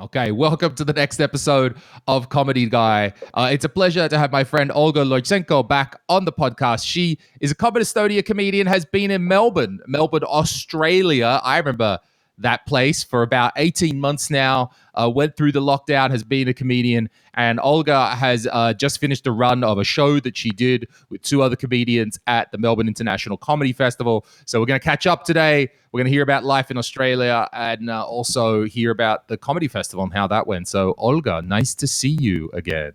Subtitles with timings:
[0.00, 1.76] Okay, welcome to the next episode
[2.08, 3.12] of Comedy Guy.
[3.34, 6.86] Uh, it's a pleasure to have my friend Olga Lojchenko back on the podcast.
[6.86, 11.38] She is a Comedy comedian, has been in Melbourne, Melbourne, Australia.
[11.44, 11.98] I remember
[12.40, 14.70] that place for about 18 months now.
[14.94, 19.26] Uh, went through the lockdown, has been a comedian, and Olga has uh, just finished
[19.26, 22.88] a run of a show that she did with two other comedians at the Melbourne
[22.88, 24.26] International Comedy Festival.
[24.46, 25.70] So we're going to catch up today.
[25.92, 29.68] We're going to hear about life in Australia and uh, also hear about the comedy
[29.68, 30.68] festival and how that went.
[30.68, 32.92] So Olga, nice to see you again.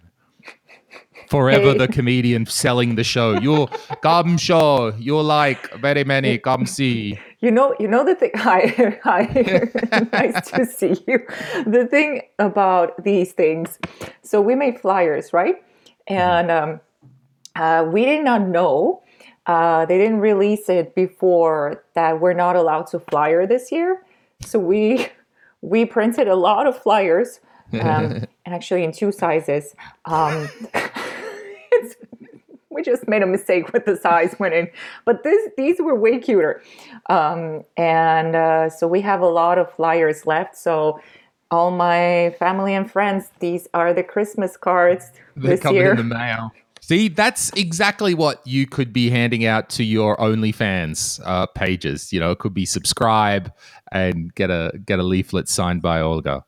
[1.29, 1.77] Forever Hey.
[1.79, 3.39] the comedian selling the show.
[3.39, 3.67] You're
[4.01, 4.93] come show.
[4.99, 7.19] You're like very many come see.
[7.45, 8.31] You know, you know the thing.
[8.37, 9.21] Hi, hi.
[10.11, 11.19] nice to see you.
[11.67, 13.77] The thing about these things.
[14.23, 15.57] So we made flyers, right?
[16.07, 16.79] And um,
[17.55, 19.03] uh, we did not know.
[19.45, 24.01] Uh, they didn't release it before that we're not allowed to flyer this year.
[24.41, 25.09] So we
[25.61, 27.41] we printed a lot of flyers,
[27.73, 29.75] um, and actually in two sizes.
[30.05, 30.49] Um,
[31.71, 31.95] it's,
[32.75, 34.69] we just made a mistake with the size when in,
[35.05, 36.61] but this these were way cuter,
[37.09, 40.55] um, and uh, so we have a lot of flyers left.
[40.57, 40.99] So
[41.51, 45.91] all my family and friends, these are the Christmas cards They're this coming year.
[45.91, 46.51] in the mail.
[46.81, 52.13] See, that's exactly what you could be handing out to your OnlyFans uh, pages.
[52.13, 53.51] You know, it could be subscribe
[53.91, 56.45] and get a get a leaflet signed by Olga.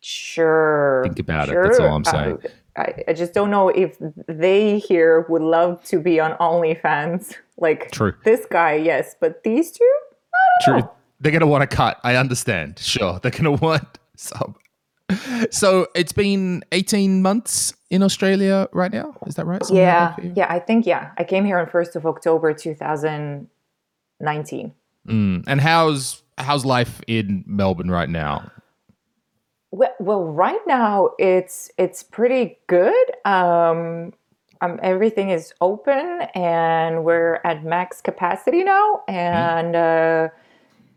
[0.00, 1.02] Sure.
[1.04, 2.38] Think about it, that's all I'm saying.
[2.42, 2.48] Uh,
[2.80, 7.36] I, I just don't know if they here would love to be on OnlyFans.
[7.56, 8.14] Like True.
[8.24, 9.92] this guy, yes, but these two,
[10.62, 10.88] True.
[11.20, 11.98] They're going to want to cut.
[12.02, 12.78] I understand.
[12.78, 13.20] Sure.
[13.20, 14.54] They're to want some.
[15.50, 19.16] So it's been 18 months in Australia right now.
[19.26, 19.62] Is that right?
[19.62, 20.46] Something like yeah, that yeah.
[20.48, 21.10] I think yeah.
[21.18, 23.48] I came here on first of October, two thousand
[24.20, 24.72] nineteen.
[25.08, 25.44] Mm.
[25.46, 28.50] And how's how's life in Melbourne right now?
[29.72, 33.06] Well, right now it's it's pretty good.
[33.24, 34.12] Um,
[34.60, 39.02] um, everything is open, and we're at max capacity now.
[39.06, 40.28] And uh,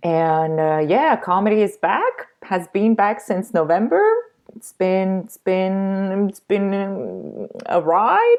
[0.02, 2.28] and uh, yeah, comedy is back.
[2.44, 4.02] Has been back since November.
[4.56, 8.38] It's been it's been it's been a ride.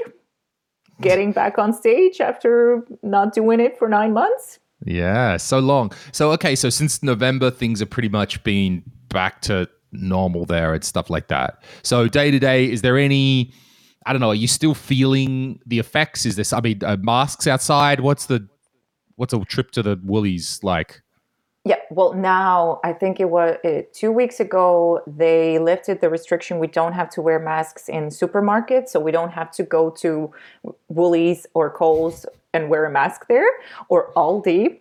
[1.00, 4.60] Getting back on stage after not doing it for nine months.
[4.84, 5.92] Yeah, so long.
[6.12, 10.84] So okay, so since November, things have pretty much been back to normal there and
[10.84, 11.62] stuff like that.
[11.82, 13.52] So day to day, is there any?
[14.06, 14.30] I don't know.
[14.30, 16.26] Are you still feeling the effects?
[16.26, 16.52] Is this?
[16.52, 18.00] I mean, uh, masks outside.
[18.00, 18.46] What's the?
[19.16, 21.02] What's a trip to the Woolies like?
[21.66, 26.58] Yeah, well, now I think it was uh, two weeks ago they lifted the restriction.
[26.58, 30.30] We don't have to wear masks in supermarkets, so we don't have to go to
[30.88, 33.48] Woolies or Coles and wear a mask there,
[33.88, 34.78] or Aldi,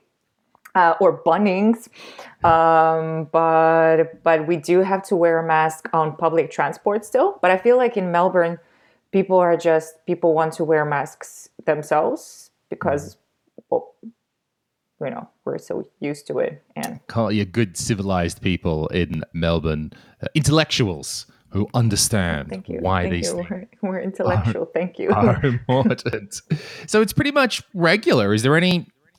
[0.75, 1.89] uh, or Bunnings.
[2.43, 7.39] Um, but but we do have to wear a mask on public transport still.
[7.41, 8.59] But I feel like in Melbourne,
[9.11, 13.17] people are just people want to wear masks themselves because
[13.69, 13.93] well,
[14.99, 19.93] you know we're so used to it and Call you good civilized people in Melbourne,
[20.21, 23.37] uh, intellectuals who understand why Thank these you.
[23.37, 24.65] We're, we're intellectual.
[24.65, 25.11] Thank you.
[25.11, 26.41] are important.
[26.87, 28.33] so it's pretty much regular.
[28.33, 28.57] Is there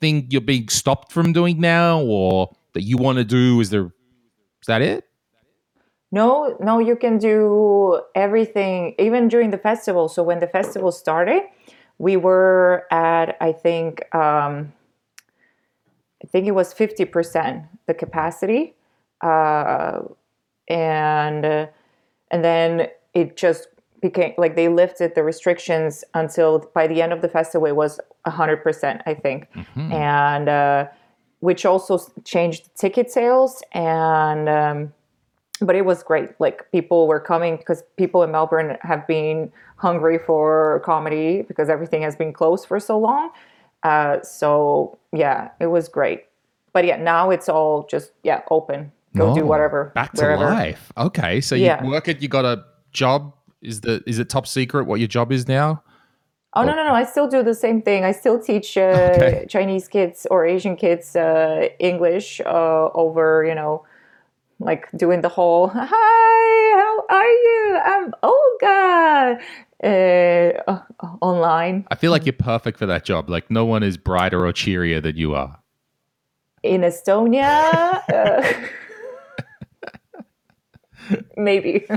[0.05, 3.61] you're being stopped from doing now, or that you want to do?
[3.61, 3.87] Is there?
[3.87, 5.05] Is that it?
[6.15, 10.09] no, no, you can do everything, even during the festival.
[10.09, 11.43] So when the festival started,
[11.99, 14.73] we were at I think um,
[16.23, 18.75] I think it was fifty percent the capacity,
[19.23, 20.03] uh,
[20.69, 21.45] and
[22.31, 23.67] and then it just
[24.05, 27.99] became like they lifted the restrictions until by the end of the festival it was
[28.27, 29.01] hundred percent.
[29.07, 29.49] I think.
[29.77, 30.87] and uh,
[31.41, 31.95] which also
[32.25, 34.93] changed ticket sales and um,
[35.61, 40.19] but it was great like people were coming because people in melbourne have been hungry
[40.29, 43.31] for comedy because everything has been closed for so long
[43.91, 46.21] uh, so yeah it was great
[46.73, 50.45] but yeah now it's all just yeah open go do Oh, whatever Back to wherever
[50.45, 50.93] life.
[50.97, 51.83] Okay, so Yeah.
[51.83, 52.21] you work it.
[52.23, 52.65] You got a
[53.03, 53.21] job.
[53.65, 55.83] Is the is it top secret what your job is now?
[56.57, 56.95] Oh no no no!
[56.95, 58.05] I still do the same thing.
[58.05, 58.81] I still teach uh,
[59.27, 59.47] Okay.
[59.49, 63.85] Chinese kids or Asian kids uh, English uh, over you know,
[64.61, 67.79] like doing the whole "Hi, how are you?
[67.85, 69.41] I'm Olga"
[69.83, 70.81] uh, uh,
[71.21, 73.29] online I feel like you're perfect for that job.
[73.29, 75.59] Like no one is brighter or cheerier than you are.
[76.63, 78.01] in Estonia.
[81.37, 81.87] Maybe.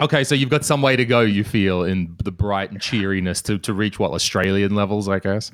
[0.00, 1.22] Okay, so you've got some way to go.
[1.22, 5.50] You feel in the bright and cheeriness to to reach what Australian levels, I guess.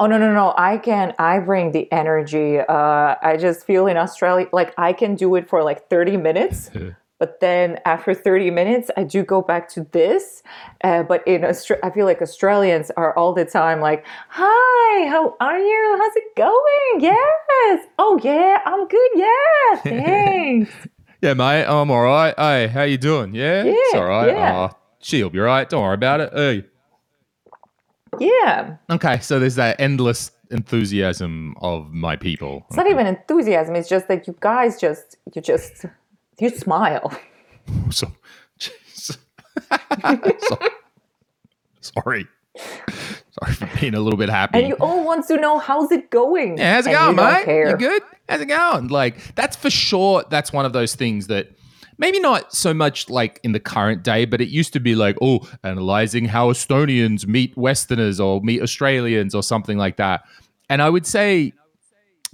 [0.00, 0.54] Oh no no no!
[0.56, 2.58] I can I bring the energy.
[2.60, 6.70] Uh, I just feel in Australia like I can do it for like thirty minutes,
[7.18, 10.42] but then after thirty minutes, I do go back to this.
[10.82, 15.36] Uh, but in Australia, I feel like Australians are all the time like, "Hi, how
[15.40, 15.98] are you?
[16.00, 17.00] How's it going?
[17.00, 17.86] Yes.
[17.98, 19.10] Oh yeah, I'm good.
[19.14, 20.72] Yeah, thanks."
[21.26, 22.32] Yeah, mate, oh, I'm all right.
[22.38, 23.34] Hey, how you doing?
[23.34, 24.28] Yeah, it's all right.
[24.28, 24.68] yeah.
[24.70, 25.68] Oh, she'll be right.
[25.68, 26.32] Don't worry about it.
[26.32, 26.64] Hey.
[28.20, 32.64] yeah, Okay, so there's that endless enthusiasm of my people.
[32.68, 33.74] it's not even enthusiasm.
[33.74, 35.84] It's just that you guys just you just
[36.38, 37.12] you smile.
[37.90, 38.12] So,
[38.94, 39.14] so-
[41.80, 42.28] sorry.
[43.40, 44.58] Sorry for being a little bit happy.
[44.58, 46.58] And you all want to know how's it going.
[46.58, 47.70] Yeah, how's it and going, you mate?
[47.70, 48.02] You good?
[48.28, 48.88] How's it going?
[48.88, 50.24] Like, that's for sure.
[50.30, 51.50] That's one of those things that
[51.98, 55.16] maybe not so much like in the current day, but it used to be like,
[55.20, 60.24] oh, analyzing how Estonians meet Westerners or meet Australians or something like that.
[60.68, 61.52] And I would say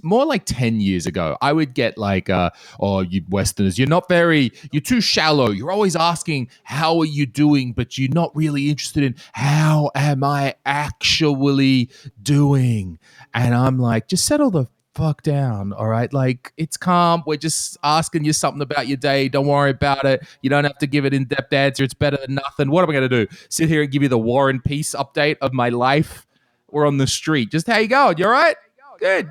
[0.03, 4.07] more like 10 years ago, I would get like, uh, oh, you Westerners, you're not
[4.09, 5.51] very, you're too shallow.
[5.51, 7.73] You're always asking, how are you doing?
[7.73, 11.89] But you're not really interested in how am I actually
[12.21, 12.99] doing?
[13.33, 15.73] And I'm like, just settle the fuck down.
[15.73, 16.11] All right.
[16.13, 17.23] Like, it's calm.
[17.25, 19.29] We're just asking you something about your day.
[19.29, 20.23] Don't worry about it.
[20.41, 21.83] You don't have to give an in depth answer.
[21.83, 22.69] It's better than nothing.
[22.69, 23.35] What am I going to do?
[23.49, 26.27] Sit here and give you the war and peace update of my life?
[26.69, 27.51] We're on the street.
[27.51, 28.17] Just how you going?
[28.17, 28.55] You all right?
[28.99, 29.29] Good.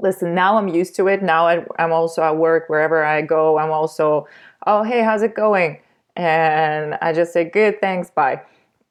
[0.00, 3.58] Listen now i'm used to it now I, i'm also at work wherever i go
[3.58, 4.26] i'm also
[4.66, 5.80] oh hey how's it going
[6.16, 8.40] and i just say good thanks bye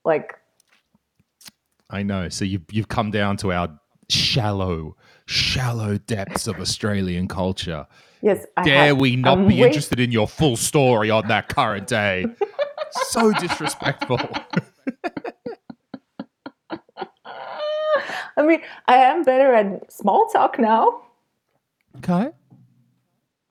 [0.05, 0.33] like
[1.89, 2.27] I know.
[2.29, 3.69] So you've you've come down to our
[4.09, 4.95] shallow,
[5.25, 7.87] shallow depths of Australian culture.
[8.21, 11.47] yes I Dare have- we not I'm be interested in your full story on that
[11.49, 12.25] current day?
[12.91, 14.19] so disrespectful.
[18.35, 21.01] i mean i am better at small talk now
[21.97, 22.29] Okay.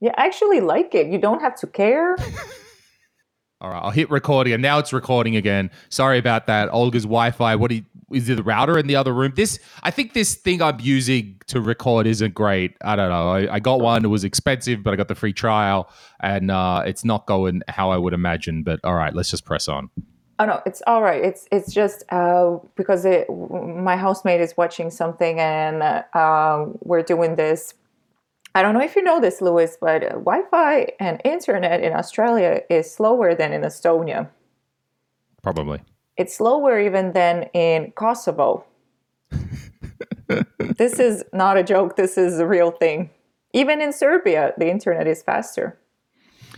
[0.01, 2.17] you actually like it you don't have to care
[3.63, 5.71] All right, I'll hit recording, and now it's recording again.
[5.89, 6.69] Sorry about that.
[6.75, 7.57] Olga's Wi-Fi.
[7.57, 8.35] What do you, is it?
[8.35, 9.33] The router in the other room.
[9.35, 12.77] This, I think, this thing I'm using to record isn't great.
[12.83, 13.31] I don't know.
[13.31, 14.05] I, I got one.
[14.05, 15.89] It was expensive, but I got the free trial,
[16.21, 18.63] and uh, it's not going how I would imagine.
[18.63, 19.89] But all right, let's just press on.
[20.39, 21.25] Oh no, it's all right.
[21.25, 27.03] It's it's just uh, because it, my housemate is watching something and uh, um, we're
[27.03, 27.75] doing this.
[28.55, 32.91] I don't know if you know this, Lewis, but Wi-Fi and internet in Australia is
[32.91, 34.29] slower than in Estonia.
[35.43, 35.81] Probably.
[36.17, 38.65] It's slower even than in Kosovo.
[40.59, 41.97] this is not a joke.
[41.97, 43.11] This is a real thing.
[43.53, 45.79] Even in Serbia, the internet is faster.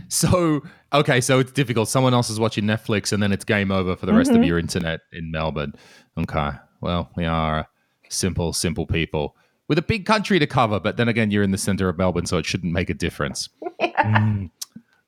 [0.08, 0.62] So
[0.92, 1.88] okay, so it's difficult.
[1.88, 4.40] Someone else is watching Netflix, and then it's game over for the rest Mm-hmm.
[4.40, 5.74] of your internet in Melbourne.
[6.16, 6.50] Okay,
[6.80, 7.68] well, we are
[8.08, 9.36] simple, simple people
[9.68, 10.80] with a big country to cover.
[10.80, 13.48] But then again, you're in the center of Melbourne, so it shouldn't make a difference.
[13.98, 14.50] Mm.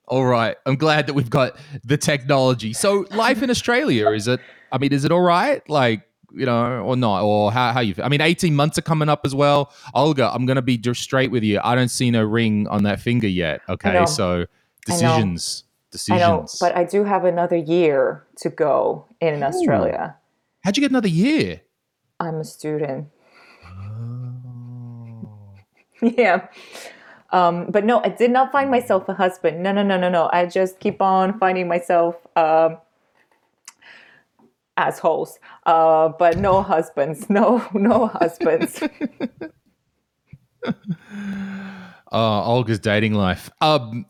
[0.08, 2.72] All right, I'm glad that we've got the technology.
[2.72, 4.40] So, life in Australia is it?
[4.72, 5.66] I mean, is it all right?
[5.68, 6.02] Like.
[6.32, 8.04] You know, or not, or how, how you feel.
[8.04, 9.72] I mean, 18 months are coming up as well.
[9.94, 11.58] Olga, I'm going to be just straight with you.
[11.64, 13.62] I don't see no ring on that finger yet.
[13.68, 14.06] Okay.
[14.06, 14.46] So.
[14.86, 15.64] Decisions.
[15.90, 16.22] Decisions.
[16.22, 20.16] I know, but I do have another year to go in Australia.
[20.62, 21.62] How'd you get another year?
[22.20, 23.08] I'm a student.
[23.66, 25.28] Oh.
[26.02, 26.46] yeah.
[27.32, 29.62] Um, but no, I did not find myself a husband.
[29.62, 30.28] No, no, no, no, no.
[30.32, 32.78] I just keep on finding myself um,
[34.76, 35.38] assholes.
[35.66, 37.30] Uh, but no husbands.
[37.30, 38.82] No, no husbands.
[42.12, 43.50] Uh, Olga's dating life.
[43.60, 44.04] Um,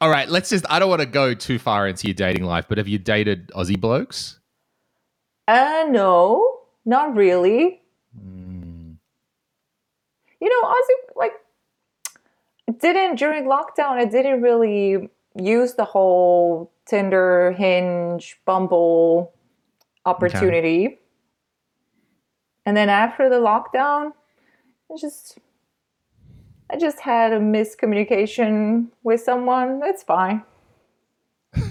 [0.00, 0.64] all right, let's just.
[0.68, 3.48] I don't want to go too far into your dating life, but have you dated
[3.48, 4.40] Aussie blokes?
[5.48, 7.82] uh, no, not really.
[10.40, 11.32] You know, Aussie, like,
[12.80, 19.32] didn't during lockdown, I didn't really use the whole Tinder, Hinge, Bumble
[20.04, 20.98] opportunity.
[22.66, 24.12] And then after the lockdown,
[24.90, 25.38] I just
[26.70, 29.80] I just had a miscommunication with someone.
[29.84, 30.42] It's fine.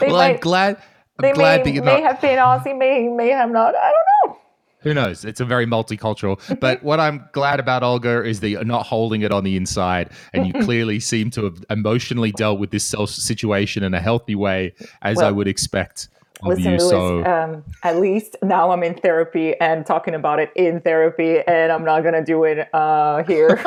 [0.00, 0.76] Well, I'm glad.
[0.76, 2.12] I'm They glad may, that you're may not.
[2.12, 3.74] have been Aussie, may may have not.
[3.74, 4.38] I don't know.
[4.80, 5.24] Who knows?
[5.26, 6.38] It's a very multicultural.
[6.60, 10.10] But what I'm glad about Olga is that you're not holding it on the inside,
[10.32, 14.34] and you clearly seem to have emotionally dealt with this self situation in a healthy
[14.34, 14.72] way,
[15.02, 16.08] as I would expect
[16.40, 16.78] of Listen, you.
[16.78, 21.40] Louis, so um, at least now I'm in therapy and talking about it in therapy,
[21.46, 23.62] and I'm not gonna do it uh, here.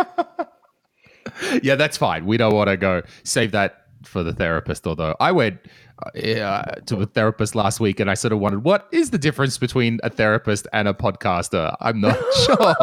[1.64, 2.26] Yeah, that's fine.
[2.26, 4.88] We don't want to go save that for the therapist.
[4.88, 5.60] Although I went
[6.16, 9.58] uh, to a therapist last week, and I sort of wondered what is the difference
[9.58, 11.76] between a therapist and a podcaster.
[11.80, 12.76] I'm not sure.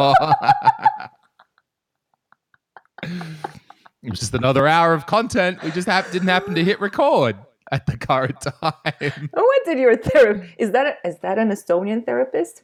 [4.03, 5.61] it was just another hour of content.
[5.63, 7.37] We just hap- didn't happen to hit record
[7.71, 8.73] at the current time.
[9.31, 10.53] What did your therapist?
[10.59, 12.63] Is that a, is that an Estonian therapist?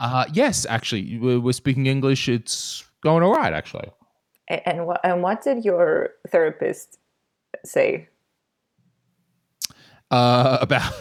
[0.00, 2.28] Uh, yes, actually, we're, we're speaking English.
[2.28, 3.88] It's going all right, actually.
[4.48, 6.98] And what and what did your therapist
[7.64, 8.08] say?
[10.10, 10.92] Uh, about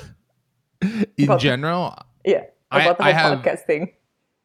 [0.81, 1.95] in About- general.
[2.25, 3.91] Yeah, I- about the I whole have- podcast thing.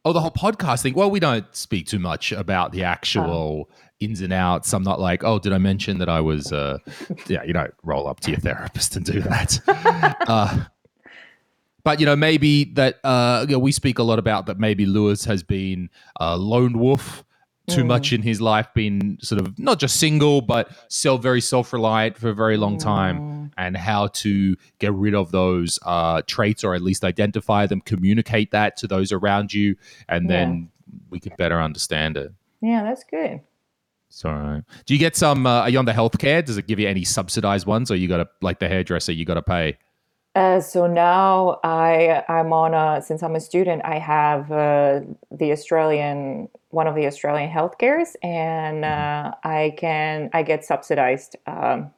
[0.04, 0.94] Oh, the whole podcast thing.
[0.94, 3.68] Well, we don't speak too much about the actual
[4.00, 4.72] ins and outs.
[4.72, 6.50] I'm not like, oh, did I mention that I was?
[6.52, 6.78] Uh,
[7.26, 9.58] yeah, you don't roll up to your therapist and do that.
[10.28, 10.64] uh,
[11.84, 14.58] but you know, maybe that uh, you know, we speak a lot about that.
[14.58, 17.24] Maybe Lewis has been a lone wolf
[17.68, 21.72] too much in his life, been sort of not just single, but self very self
[21.72, 26.64] reliant for a very long time, and how to get rid of those uh, traits
[26.64, 29.76] or at least identify them, communicate that to those around you,
[30.08, 30.70] and then
[31.10, 32.32] we can better understand it.
[32.60, 33.40] Yeah, that's good.
[34.10, 35.46] So, do you get some?
[35.46, 36.44] Uh, are you on the healthcare?
[36.44, 39.12] Does it give you any subsidized ones, or you got to like the hairdresser?
[39.12, 39.76] You got to pay.
[40.38, 45.00] Uh, so now I I'm on a since I'm a student I have uh,
[45.32, 51.90] the Australian one of the Australian healthcares and uh, I can I get subsidized um,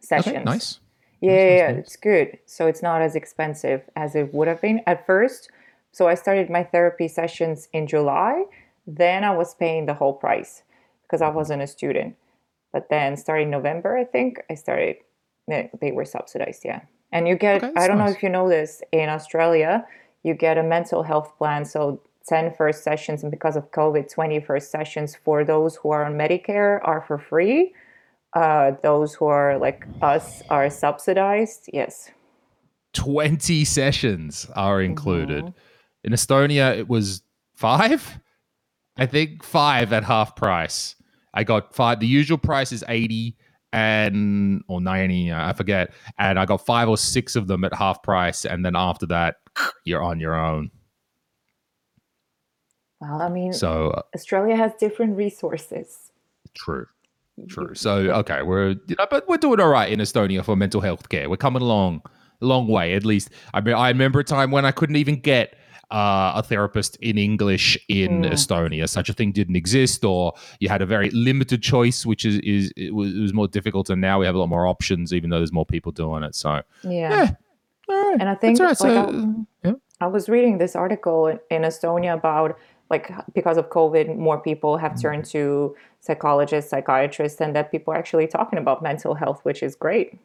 [0.00, 0.36] sessions.
[0.36, 0.78] Okay, nice.
[1.20, 2.38] Yeah, Nice, yeah, nice, it's good.
[2.46, 5.50] So it's not as expensive as it would have been at first.
[5.90, 8.44] So I started my therapy sessions in July.
[8.86, 10.62] Then I was paying the whole price
[11.02, 12.14] because I wasn't a student.
[12.72, 14.98] But then starting November, I think I started.
[15.48, 16.82] They, they were subsidized, yeah.
[17.12, 17.64] And you get.
[17.64, 19.86] Okay, I don't know if you know this in Australia.
[20.22, 21.64] You get a mental health plan.
[21.64, 26.04] So 10 first sessions, and because of COVID, 20 first sessions for those who are
[26.04, 27.72] on Medicare are for free
[28.34, 31.68] uh, those who are like us are subsidized.
[31.72, 32.10] Yes.
[32.94, 35.52] 20 sessions are included.
[36.04, 37.22] In Estonia, it was
[37.54, 38.18] five.
[38.96, 40.96] I think five at half price.
[41.34, 42.00] I got five.
[42.00, 43.36] The usual price is 80
[43.72, 45.92] and or 90, I forget.
[46.18, 48.44] And I got five or six of them at half price.
[48.44, 49.36] And then after that,
[49.84, 50.70] you're on your own.
[53.00, 56.10] Well, I mean, So uh, Australia has different resources.
[56.54, 56.86] true.
[57.48, 57.72] True.
[57.74, 61.08] So okay, we're you know, but we're doing all right in Estonia for mental health
[61.08, 61.30] care.
[61.30, 62.02] We're coming along
[62.40, 63.30] a long way, at least.
[63.54, 65.56] I mean, I remember a time when I couldn't even get
[65.90, 68.32] uh, a therapist in English in Mm.
[68.32, 68.88] Estonia.
[68.88, 72.72] Such a thing didn't exist, or you had a very limited choice, which is is
[72.76, 73.88] it was, it was more difficult.
[73.90, 76.34] And now we have a lot more options, even though there's more people doing it.
[76.34, 77.10] So Yeah.
[77.10, 77.30] yeah,
[77.88, 78.16] right.
[78.20, 78.68] And I think right.
[78.68, 79.74] like, So, I- yeah.
[80.00, 82.58] I was reading this article in, in Estonia about
[82.90, 87.96] like because of COVID, more people have turned to psychologists, psychiatrists, and that people are
[87.96, 90.18] actually talking about mental health, which is great.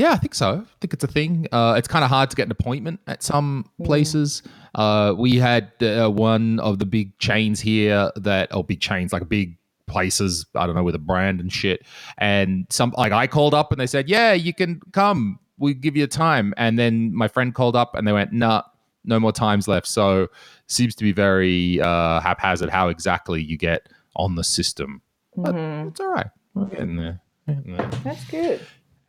[0.00, 0.64] Yeah, I think so.
[0.66, 1.46] I think it's a thing.
[1.52, 4.42] Uh, it's kind of hard to get an appointment at some places.
[4.74, 9.28] Uh, we had uh, one of the big chains here that, or big chains, like
[9.28, 11.82] big places, I don't know, with a brand and shit.
[12.16, 15.38] And some, like I called up and they said, yeah, you can come.
[15.58, 16.54] We give you a time.
[16.56, 18.62] And then my friend called up and they went, nah,
[19.04, 19.86] no more times left.
[19.86, 20.28] So
[20.66, 25.02] seems to be very uh, haphazard how exactly you get on the system.
[25.36, 25.88] But Mhm.
[25.88, 26.30] it's all right.
[26.54, 27.20] We're getting there.
[27.46, 27.90] Getting there.
[28.02, 28.60] That's good.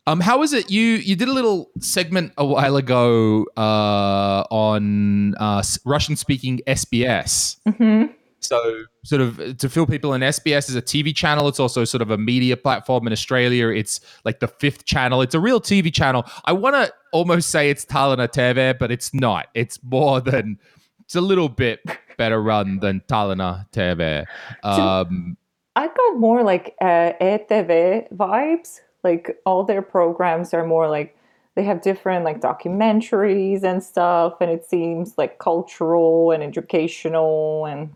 [0.08, 0.72] Um, how was it?
[0.72, 7.58] You you did a little segment a while ago uh, on uh, Russian speaking SBS.
[7.78, 8.06] hmm
[8.40, 11.48] So, sort of to fill people in, SBS is a TV channel.
[11.48, 13.68] It's also sort of a media platform in Australia.
[13.68, 15.22] It's like the fifth channel.
[15.22, 16.26] It's a real TV channel.
[16.46, 19.48] I want to almost say it's Tallinna TV, but it's not.
[19.54, 20.58] It's more than.
[21.02, 21.82] It's a little bit
[22.18, 24.26] better run than Tallinna TV.
[24.64, 25.38] Um,
[25.76, 28.80] I got more like uh, ETV vibes.
[29.04, 31.16] Like all their programs are more like
[31.56, 37.94] they have different like documentaries and stuff, and it seems like cultural and educational and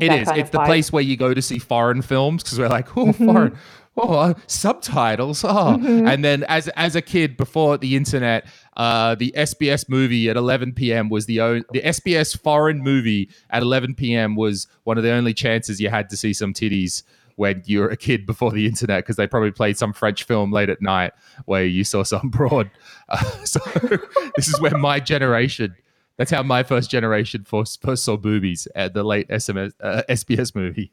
[0.00, 0.28] It is.
[0.34, 0.66] It's the vibe.
[0.66, 3.26] place where you go to see foreign films because we're like, oh, Mm-hmm.
[3.26, 3.58] foreign,
[3.96, 5.78] oh, uh, subtitles, oh.
[5.84, 10.72] And then as as a kid before the internet, uh, the SBS movie at 11
[10.72, 11.08] p.m.
[11.10, 14.34] was the only the SBS foreign movie at 11 p.m.
[14.36, 17.02] was one of the only chances you had to see some titties
[17.36, 20.52] when you were a kid before the internet because they probably played some French film
[20.52, 21.12] late at night
[21.46, 22.70] where you saw some broad.
[23.08, 23.60] Uh, so
[24.36, 25.74] this is where my generation.
[26.18, 30.54] That's how my first generation first, first saw boobies at the late SMS, uh, SBS
[30.54, 30.92] movie.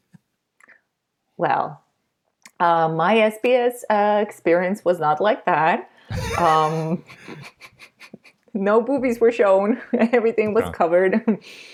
[1.38, 1.82] Well,
[2.60, 5.90] uh, my SBS uh, experience was not like that.
[6.40, 7.04] Um,
[8.54, 9.82] no boobies were shown.
[9.94, 10.72] Everything was Oh.
[10.72, 11.22] covered.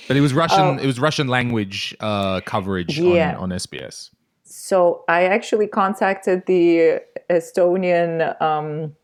[0.08, 0.60] But it was Russian.
[0.62, 0.78] Oh.
[0.78, 3.38] It was Russian language uh, coverage Yeah.
[3.38, 4.10] on, on SBS.
[4.58, 8.96] So I actually contacted the Estonian um,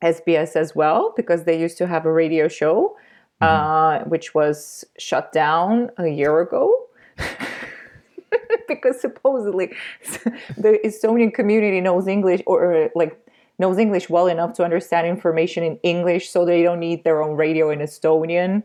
[0.00, 2.96] SBS as well because they used to have a radio show,
[3.40, 6.72] uh, which was shut down a year ago.
[8.68, 9.72] because supposedly
[10.56, 13.18] the Estonian community knows English or like
[13.58, 17.36] knows English well enough to understand information in English, so they don't need their own
[17.36, 18.62] radio in Estonian.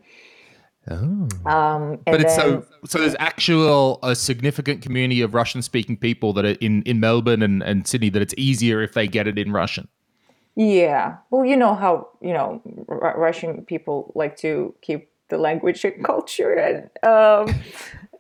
[0.89, 1.27] Oh.
[1.45, 5.95] Um, and But it's then- so so there's actual a significant community of Russian speaking
[5.95, 9.27] people that are in, in Melbourne and, and Sydney that it's easier if they get
[9.27, 9.88] it in Russian.
[10.55, 11.17] Yeah.
[11.29, 16.03] Well, you know how, you know, R- Russian people like to keep the language and
[16.11, 17.55] culture and um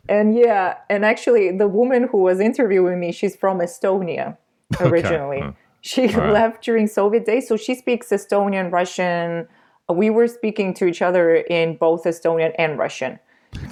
[0.07, 4.37] and yeah, and actually the woman who was interviewing me, she's from Estonia
[4.79, 5.39] originally.
[5.41, 5.51] huh.
[5.83, 6.31] She right.
[6.31, 9.47] left during Soviet days, so she speaks Estonian, Russian.
[9.91, 13.19] We were speaking to each other in both Estonian and Russian.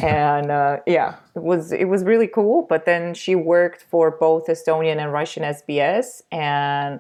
[0.01, 2.63] and uh, yeah, it was it was really cool.
[2.63, 6.99] But then she worked for both Estonian and Russian SBS, and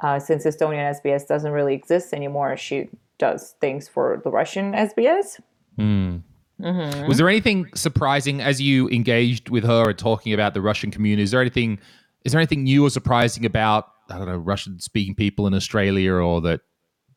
[0.00, 5.40] uh, since Estonian SBS doesn't really exist anymore, she does things for the Russian SBS.
[7.08, 11.22] Was there anything surprising as you engaged with her and talking about the Russian community?
[11.22, 11.78] Is there anything
[12.24, 16.12] is there anything new or surprising about I don't know Russian speaking people in Australia
[16.12, 16.60] or that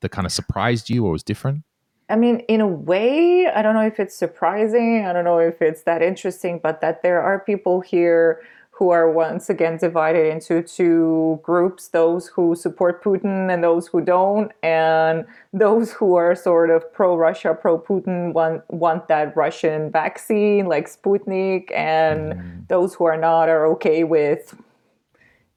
[0.01, 1.63] that kind of surprised you or was different?
[2.09, 5.05] I mean, in a way, I don't know if it's surprising.
[5.05, 8.41] I don't know if it's that interesting, but that there are people here
[8.77, 14.01] who are once again divided into two groups those who support Putin and those who
[14.01, 14.51] don't.
[14.61, 20.67] And those who are sort of pro Russia, pro Putin want, want that Russian vaccine
[20.67, 21.71] like Sputnik.
[21.75, 22.67] And mm.
[22.67, 24.55] those who are not are okay with,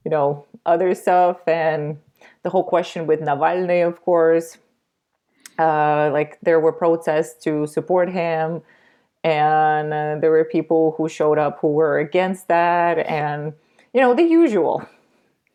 [0.05, 1.47] you know, other stuff.
[1.47, 1.99] And
[2.43, 4.59] the whole question with Navalny, of course
[5.61, 8.63] uh, like there were protests to support him
[9.23, 13.53] and uh, there were people who showed up who were against that and
[13.93, 14.83] you know the usual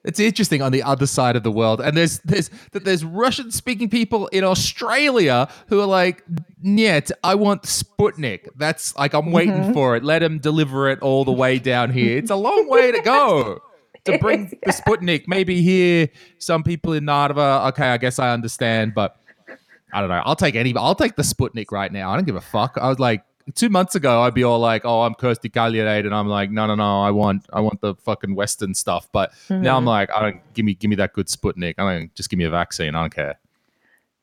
[0.03, 3.49] It's interesting on the other side of the world, and there's there's that there's Russian
[3.49, 6.21] speaking people in Australia who are like,
[6.61, 10.03] "Niet, I want Sputnik." That's like I'm waiting for it.
[10.03, 12.19] Let him deliver it all the way down here.
[12.19, 13.63] It's a long way to go
[14.05, 15.27] to bring the Sputnik.
[15.27, 17.65] Maybe here, some people in Narva.
[17.69, 19.17] Okay, I guess I understand, but
[19.93, 20.21] I don't know.
[20.25, 20.75] I'll take any.
[20.75, 22.11] I'll take the Sputnik right now.
[22.11, 22.77] I don't give a fuck.
[22.79, 23.23] I was like.
[23.53, 26.65] Two months ago, I'd be all like, "Oh, I'm Kirsty Cagliari," and I'm like, "No,
[26.65, 29.89] no, no, I want, I want the fucking Western stuff." But now I'm hmm.
[29.89, 31.75] like, "I don't give me, give me that good Sputnik.
[31.77, 32.95] I don't just give me a vaccine.
[32.95, 33.37] I don't care."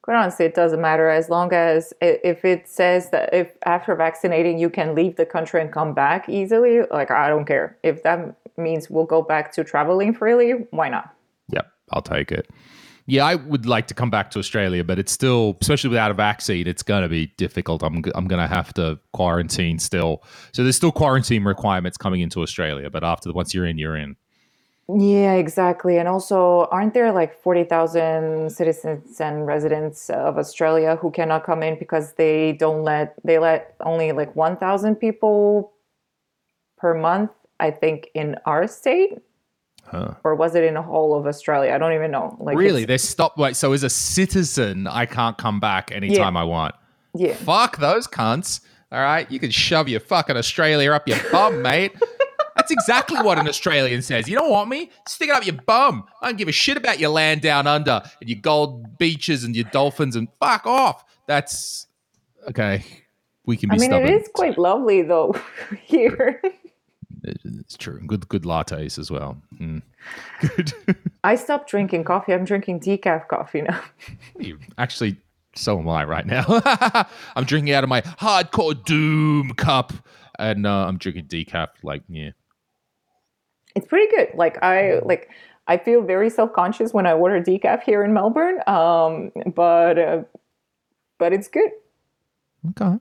[0.02, 4.58] quite honestly it doesn't matter as long as if it says that if after vaccinating
[4.58, 8.34] you can leave the country and come back easily like i don't care if that
[8.56, 11.14] means we'll go back to traveling freely why not
[11.52, 12.48] Yep, I'll take it.
[13.06, 16.14] Yeah, I would like to come back to Australia, but it's still, especially without a
[16.14, 17.82] vaccine, it's going to be difficult.
[17.82, 20.22] I'm, I'm going to have to quarantine still.
[20.52, 24.16] So there's still quarantine requirements coming into Australia, but after once you're in, you're in.
[24.88, 25.98] Yeah, exactly.
[25.98, 31.78] And also, aren't there like 40,000 citizens and residents of Australia who cannot come in
[31.78, 35.72] because they don't let, they let only like 1,000 people
[36.76, 37.30] per month,
[37.62, 39.18] I think, in our state?
[39.84, 40.14] Huh.
[40.24, 41.72] Or was it in the whole of Australia?
[41.74, 42.36] I don't even know.
[42.40, 42.84] Like, Really?
[42.84, 43.36] They stop.
[43.38, 46.74] Wait, so as a citizen, I can't come back anytime I want.
[47.14, 47.34] Yeah.
[47.34, 48.60] Fuck those cunts.
[48.90, 51.92] All right, you can shove your fucking Australia up your bum, mate.
[52.56, 54.28] That's exactly what an Australian says.
[54.28, 54.90] You don't want me?
[55.08, 56.04] Stick it up your bum.
[56.20, 59.56] I don't give a shit about your land down under and your gold beaches and
[59.56, 61.04] your dolphins and fuck off.
[61.26, 61.86] That's
[62.48, 62.84] okay.
[63.46, 64.08] We can be I mean, stubborn.
[64.08, 65.34] it is quite lovely though
[65.82, 66.40] here.
[67.24, 68.00] It's true.
[68.06, 69.40] Good, good lattes as well.
[69.60, 69.82] Mm.
[70.40, 70.72] Good.
[71.22, 72.32] I stopped drinking coffee.
[72.34, 73.80] I'm drinking decaf coffee now.
[74.38, 75.16] You- Actually,
[75.54, 76.44] so am I right now.
[77.36, 79.92] I'm drinking out of my hardcore doom cup,
[80.38, 81.68] and uh, I'm drinking decaf.
[81.84, 82.30] Like, yeah.
[83.76, 84.28] It's pretty good.
[84.34, 85.30] Like I like
[85.68, 88.58] I feel very self-conscious when I order decaf here in Melbourne.
[88.66, 90.22] Um, but uh,
[91.18, 91.70] but it's good.
[92.70, 92.96] Okay.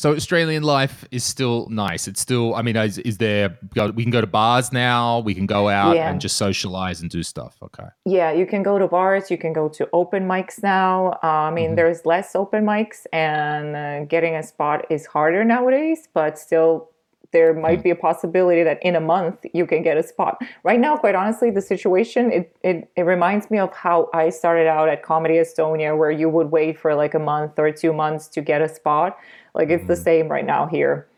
[0.00, 2.08] So Australian life is still nice.
[2.08, 2.54] It's still.
[2.54, 3.58] I mean, is, is there?
[3.94, 5.18] We can go to bars now.
[5.18, 6.10] We can go out Yeah.
[6.10, 7.58] and just socialize and do stuff.
[7.62, 7.88] Okay.
[8.06, 9.30] Yeah, you can go to bars.
[9.30, 11.18] You can go to open mics now.
[11.22, 16.08] Uh, I mean, there's less open mics, and uh, getting a spot is harder nowadays.
[16.14, 16.88] But still,
[17.32, 20.40] there might be a possibility that in a month you can get a spot.
[20.64, 24.66] Right now, quite honestly, the situation it it, it reminds me of how I started
[24.66, 28.28] out at Comedy Estonia, where you would wait for like a month or two months
[28.28, 29.18] to get a spot.
[29.54, 31.08] Like it's the same right now here.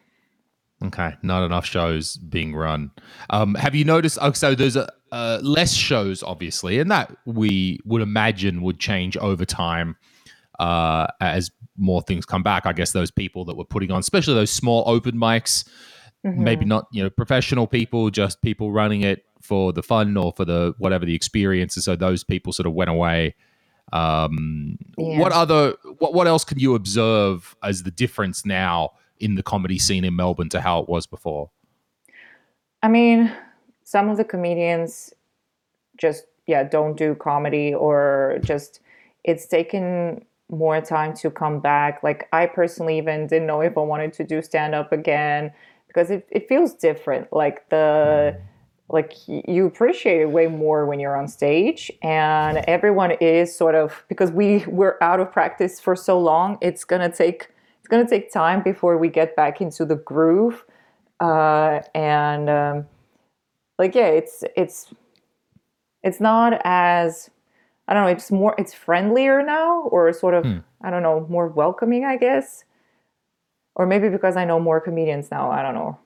[0.85, 2.91] Okay, not enough shows being run.
[3.31, 4.19] Um, have you noticed?
[4.21, 9.17] Oh, so there's a, uh, less shows, obviously, and that we would imagine would change
[9.19, 9.97] over time
[10.59, 12.67] uh, as more things come back.
[12.67, 15.69] I guess those people that were putting on, especially those small open mics,
[16.25, 20.45] maybe not you know professional people, just people running it for the fun or for
[20.45, 21.77] the whatever the experience.
[21.77, 23.35] And so those people sort of went away.
[23.93, 25.19] Um, Yeah.
[25.19, 29.79] What other what what else can you observe as the difference now in the comedy
[29.79, 31.51] scene in Melbourne to how it was before?
[32.83, 33.33] I mean,
[33.85, 35.13] some of the comedians
[35.99, 38.81] just yeah don't do comedy or just
[39.25, 42.03] it's taken more time to come back.
[42.03, 45.53] Like I personally even didn't know if I wanted to do stand up again
[45.89, 47.33] because it, it feels different.
[47.33, 48.37] Like the
[48.93, 54.05] like you appreciate it way more when you're on stage and everyone is sort of
[54.09, 58.31] because we we're out of practice for so long it's gonna take it's gonna take
[58.31, 60.65] time before we get back into the groove
[61.21, 62.87] uh, and um,
[63.79, 64.93] like yeah it's it's
[66.03, 67.31] it's not as
[67.89, 70.59] i don't know it's more it's friendlier now or sort of Hmm.
[70.83, 72.65] i don't know more welcoming i guess
[73.77, 75.99] or maybe because i know more comedians now i don't know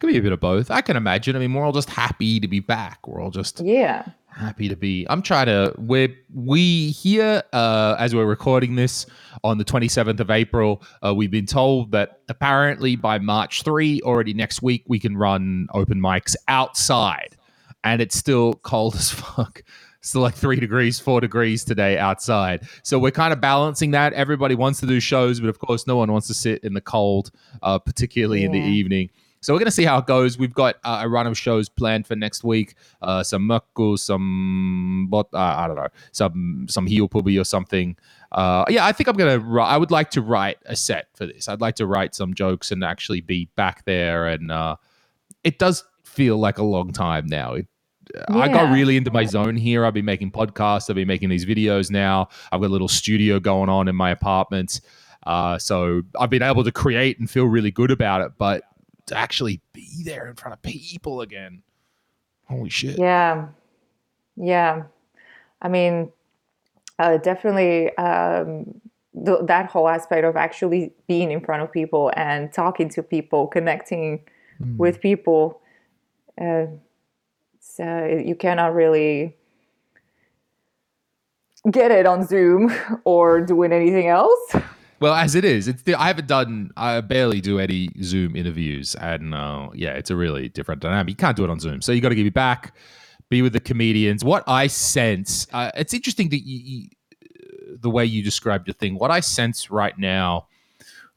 [0.00, 0.70] Could be a bit of both.
[0.70, 1.36] I can imagine.
[1.36, 3.06] I mean, we're all just happy to be back.
[3.06, 4.04] We're all just yeah
[4.36, 5.06] happy to be.
[5.08, 5.74] I'm trying to.
[5.78, 9.06] We're we here uh, as we're recording this
[9.42, 10.82] on the 27th of April.
[11.04, 15.68] Uh, we've been told that apparently by March 3, already next week, we can run
[15.72, 17.36] open mics outside,
[17.82, 19.62] and it's still cold as fuck.
[20.00, 22.68] Still like three degrees, four degrees today outside.
[22.82, 24.12] So we're kind of balancing that.
[24.12, 26.82] Everybody wants to do shows, but of course, no one wants to sit in the
[26.82, 27.30] cold,
[27.62, 29.08] uh, particularly in the evening.
[29.44, 30.38] So we're going to see how it goes.
[30.38, 32.76] We've got uh, a run of shows planned for next week.
[33.02, 37.96] Uh, some Mökku, some but uh, I don't know, some some heel pubi or something.
[38.32, 39.38] Uh, yeah, I think I'm gonna.
[39.38, 41.48] ri- I would like to write a set for this.
[41.48, 44.26] I'd like to write some jokes and actually be back there.
[44.26, 44.76] And uh,
[45.44, 47.54] it does feel like a long time now.
[47.54, 47.66] It,
[48.28, 49.84] I got really into my zone here.
[49.84, 50.88] I've been making podcasts.
[50.90, 52.28] I've been making these videos now.
[52.50, 54.80] I've got a little studio going on in my apartment.
[55.26, 58.32] Uh, so I've been able to create and feel really good about it.
[58.36, 58.62] But
[59.06, 61.62] to actually be there in front of people again,
[62.48, 62.98] holy shit!
[62.98, 63.48] Yeah,
[64.36, 64.84] yeah.
[65.62, 66.10] I mean,
[66.98, 68.80] uh, definitely um,
[69.24, 73.46] th- that whole aspect of actually being in front of people and talking to people,
[73.46, 74.20] connecting
[74.62, 74.76] Mm.
[74.76, 75.60] with people.
[76.40, 76.66] Uh,
[77.58, 79.36] so you cannot really
[81.70, 82.72] get it on Zoom
[83.04, 84.54] or doing anything else.
[85.04, 86.70] Well, as it is, it's the, I haven't done.
[86.78, 91.10] I barely do any Zoom interviews, and uh, yeah, it's a really different dynamic.
[91.10, 92.74] You can't do it on Zoom, so you got to give it back,
[93.28, 94.24] be with the comedians.
[94.24, 96.88] What I sense, uh, it's interesting that you, you,
[97.80, 98.94] the way you described your thing.
[98.94, 100.46] What I sense right now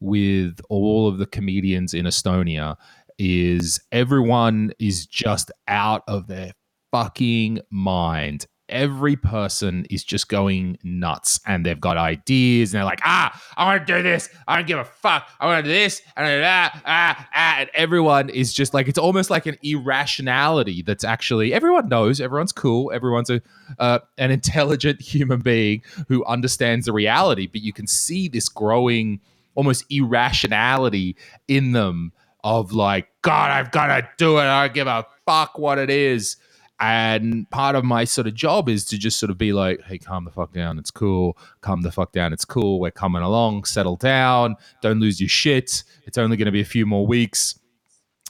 [0.02, 2.76] with all of the comedians in Estonia
[3.18, 6.52] is everyone is just out of their
[6.92, 8.48] fucking mind.
[8.70, 13.66] Every person is just going nuts and they've got ideas and they're like, ah, I
[13.66, 14.30] want to do this.
[14.48, 15.30] I don't give a fuck.
[15.40, 16.82] I want to do this and that.
[16.86, 17.56] Ah, ah.
[17.60, 22.52] And everyone is just like, it's almost like an irrationality that's actually, everyone knows, everyone's
[22.52, 23.42] cool, everyone's a,
[23.80, 29.20] uh, an intelligent human being who understands the reality, but you can see this growing
[29.56, 31.16] almost irrationality
[31.48, 32.12] in them
[32.44, 34.44] of like, God, I've got to do it.
[34.44, 36.38] I don't give a fuck what it is.
[36.80, 39.98] And part of my sort of job is to just sort of be like, hey,
[39.98, 40.78] calm the fuck down.
[40.78, 41.36] It's cool.
[41.62, 42.34] Calm the fuck down.
[42.34, 42.80] It's cool.
[42.80, 43.64] We're coming along.
[43.64, 44.56] Settle down.
[44.82, 45.84] Don't lose your shit.
[46.06, 47.60] It's only going to be a few more weeks.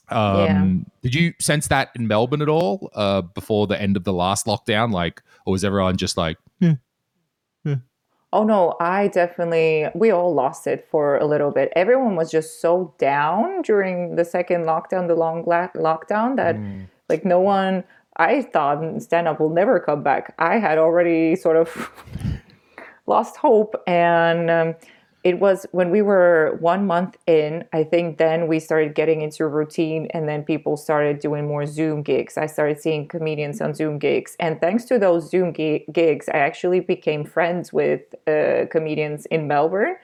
[0.10, 4.13] Um, Did you sense that in Melbourne at all uh, before the end of the
[4.13, 4.93] last lockdown?
[4.93, 6.38] Like, or was everyone just like,
[8.33, 11.71] Oh no, I definitely, we all lost it for a little bit.
[11.77, 16.55] Everyone was just so down during the second lockdown, the long la- lockdown, that
[17.07, 17.86] like no one,
[18.17, 20.34] I thought stand up will never come back.
[20.39, 21.91] I had already sort of
[23.08, 23.82] lost hope.
[23.88, 24.75] And um,
[25.23, 29.45] it was when we were one month in, I think then we started getting into
[29.47, 32.38] routine and then people started doing more Zoom gigs.
[32.38, 34.36] I started seeing comedians on Zoom gigs.
[34.39, 39.47] And thanks to those Zoom gi- gigs, I actually became friends with uh, comedians in
[39.47, 39.97] Melbourne.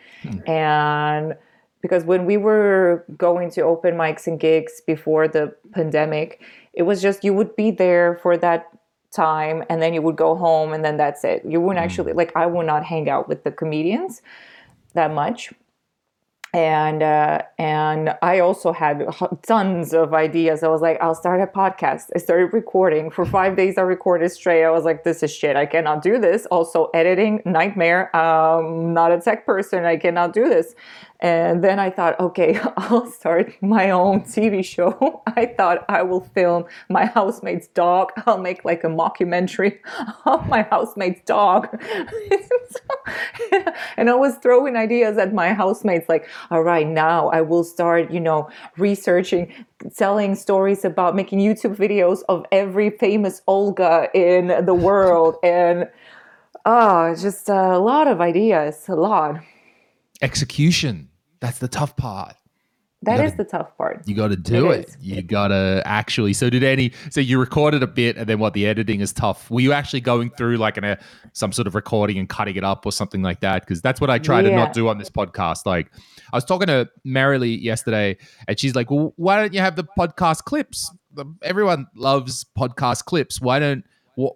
[0.45, 1.36] And
[1.82, 6.41] because when we were going to open mics and gigs before the pandemic,
[6.73, 8.67] it was just you would be there for that
[9.12, 11.43] time and then you would go home and then that's it.
[11.47, 14.21] You wouldn't actually, like, I would not hang out with the comedians
[14.95, 15.53] that much
[16.53, 19.07] and uh, and I also had
[19.41, 20.62] tons of ideas.
[20.62, 22.12] I was like, I'll start a podcast.
[22.15, 23.77] I started recording for five days.
[23.77, 24.63] I recorded straight.
[24.63, 25.55] I was like, this is shit.
[25.55, 26.45] I cannot do this.
[26.47, 28.15] Also, editing nightmare.
[28.15, 29.83] Um, not a tech person.
[29.83, 30.75] I cannot do this.
[31.19, 35.21] And then I thought, okay, I'll start my own TV show.
[35.28, 38.12] I thought I will film my housemate's dog.
[38.26, 39.80] I'll make like a mockumentary
[40.26, 41.69] of my housemate's dog.
[43.97, 48.12] and I was throwing ideas at my housemates like, all right, now I will start,
[48.12, 49.54] you know, researching,
[49.95, 55.38] telling stories about making YouTube videos of every famous Olga in the world.
[55.43, 55.88] and
[56.65, 59.41] oh, just a lot of ideas, a lot.
[60.23, 61.09] Execution.
[61.39, 62.36] That's the tough part.
[63.05, 64.01] That gotta- is the tough part.
[64.07, 64.95] You got to do It it.
[65.01, 66.31] You got to actually.
[66.31, 66.93] So did any?
[67.09, 68.53] So you recorded a bit, and then what?
[68.53, 69.51] The editing is tough.
[69.51, 70.97] Were you actually going through like an, a
[71.33, 73.63] some sort of recording and cutting it up or something like that?
[73.63, 75.65] Because that's what I try to not do on this podcast.
[75.65, 75.91] Like
[76.31, 78.15] I was talking to Marilee yesterday,
[78.47, 80.89] and she's like, "Well, why don't you have the podcast clips?
[81.41, 83.41] Everyone loves podcast clips.
[83.41, 83.83] Why don't
[84.17, 84.31] wh-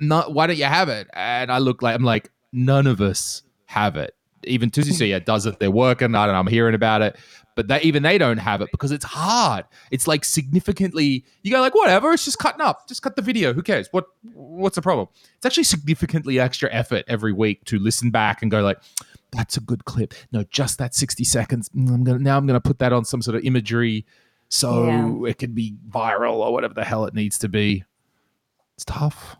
[0.00, 0.34] not?
[0.34, 3.94] Why don't you have it?" And I look like I'm like, none of us have
[3.94, 4.16] it.
[4.44, 5.58] Even Tusi yeah, does it.
[5.58, 6.32] They're working on it.
[6.32, 7.16] I'm hearing about it
[7.54, 9.64] but they even they don't have it because it's hard.
[9.90, 12.88] It's like significantly you go like whatever, it's just cutting up.
[12.88, 13.52] Just cut the video.
[13.52, 13.88] Who cares?
[13.90, 15.08] What what's the problem?
[15.36, 18.78] It's actually significantly extra effort every week to listen back and go like
[19.32, 20.14] that's a good clip.
[20.30, 21.68] No, just that 60 seconds.
[21.70, 24.06] Mm, I'm gonna now I'm gonna put that on some sort of imagery
[24.48, 25.30] so Yeah.
[25.30, 27.84] it can be viral or whatever the hell it needs to be.
[28.76, 29.36] It's tough.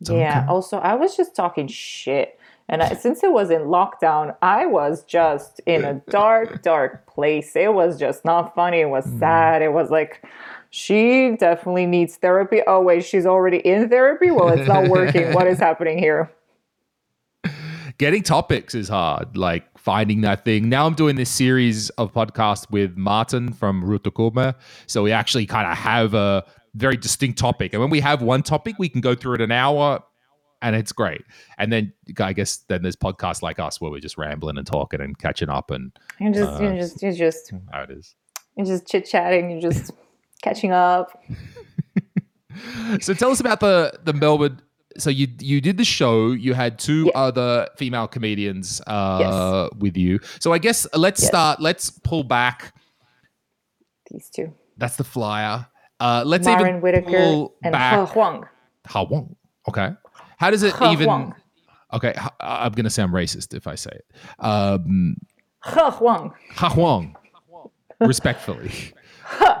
[0.00, 0.40] It's yeah.
[0.40, 0.46] okay.
[0.48, 2.39] Also, I was just talking shit.
[2.70, 7.56] And I, since it was in lockdown, I was just in a dark, dark place.
[7.56, 8.80] It was just not funny.
[8.80, 9.18] It was mm-hmm.
[9.18, 9.60] sad.
[9.60, 10.24] It was like,
[10.70, 12.60] she definitely needs therapy.
[12.64, 14.30] Oh, wait, she's already in therapy?
[14.30, 15.34] Well, it's not working.
[15.34, 16.30] what is happening here?
[17.98, 22.70] getting topics is hard like finding that thing now i'm doing this series of podcasts
[22.70, 24.54] with martin from ruta Kurma.
[24.86, 26.42] so we actually kind of have a
[26.74, 29.52] very distinct topic and when we have one topic we can go through it an
[29.52, 30.02] hour
[30.62, 31.22] and it's great
[31.58, 35.00] and then i guess then there's podcasts like us where we're just rambling and talking
[35.00, 38.14] and catching up and You're just, Uh, you're just, you're just, how it is
[38.56, 39.50] you're just chit chatting.
[39.50, 39.92] You're just
[40.42, 41.18] catching up.
[43.00, 44.60] so tell us about the the melbourne
[44.98, 47.20] so you you did the show you had two Yeah.
[47.22, 51.28] other female comedians uh with you so i guess let's Yes.
[51.28, 52.74] start let's pull back
[54.10, 54.52] These two.
[54.76, 55.66] That's the flyer.
[56.00, 58.08] Uh, let's Maren even Whitaker pull and back.
[58.08, 58.46] He Huang.
[58.88, 59.36] Ha Wong.
[59.68, 59.90] Okay.
[60.40, 61.04] How does it He even?
[61.04, 61.34] Huang.
[61.92, 64.06] Okay, I, am gonna sound racist if I say it.
[64.38, 65.16] Um,
[65.62, 66.32] He Huang.
[66.54, 67.14] Ha Huang.
[68.00, 68.72] Respectfully.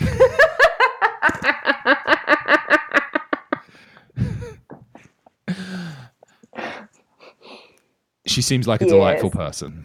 [8.26, 9.62] she seems like a delightful Yes.
[9.62, 9.84] person.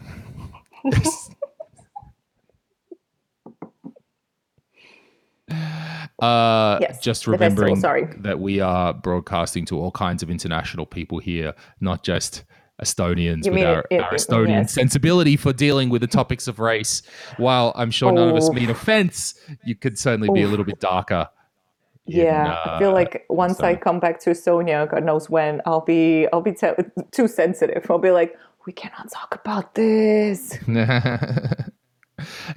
[6.22, 8.08] Uh, Yes, just the festival, remembering sorry.
[8.18, 12.44] that we are broadcasting to all kinds of international people here, not just
[12.82, 14.72] Estonians You with mean our, it- our it- Estonian yes.
[14.72, 17.02] sensibility for dealing with the topics of race.
[17.36, 18.52] While I'm sure none of us Oh.
[18.52, 21.28] mean offense, you could certainly be a little bit darker.
[22.06, 25.60] in, Yeah, I feel uh, like once I come back to Estonia, God knows when,
[25.66, 26.68] I'll be I'll be te-
[27.12, 27.86] too sensitive.
[27.90, 28.34] I'll be like,
[28.66, 30.58] we cannot talk about this.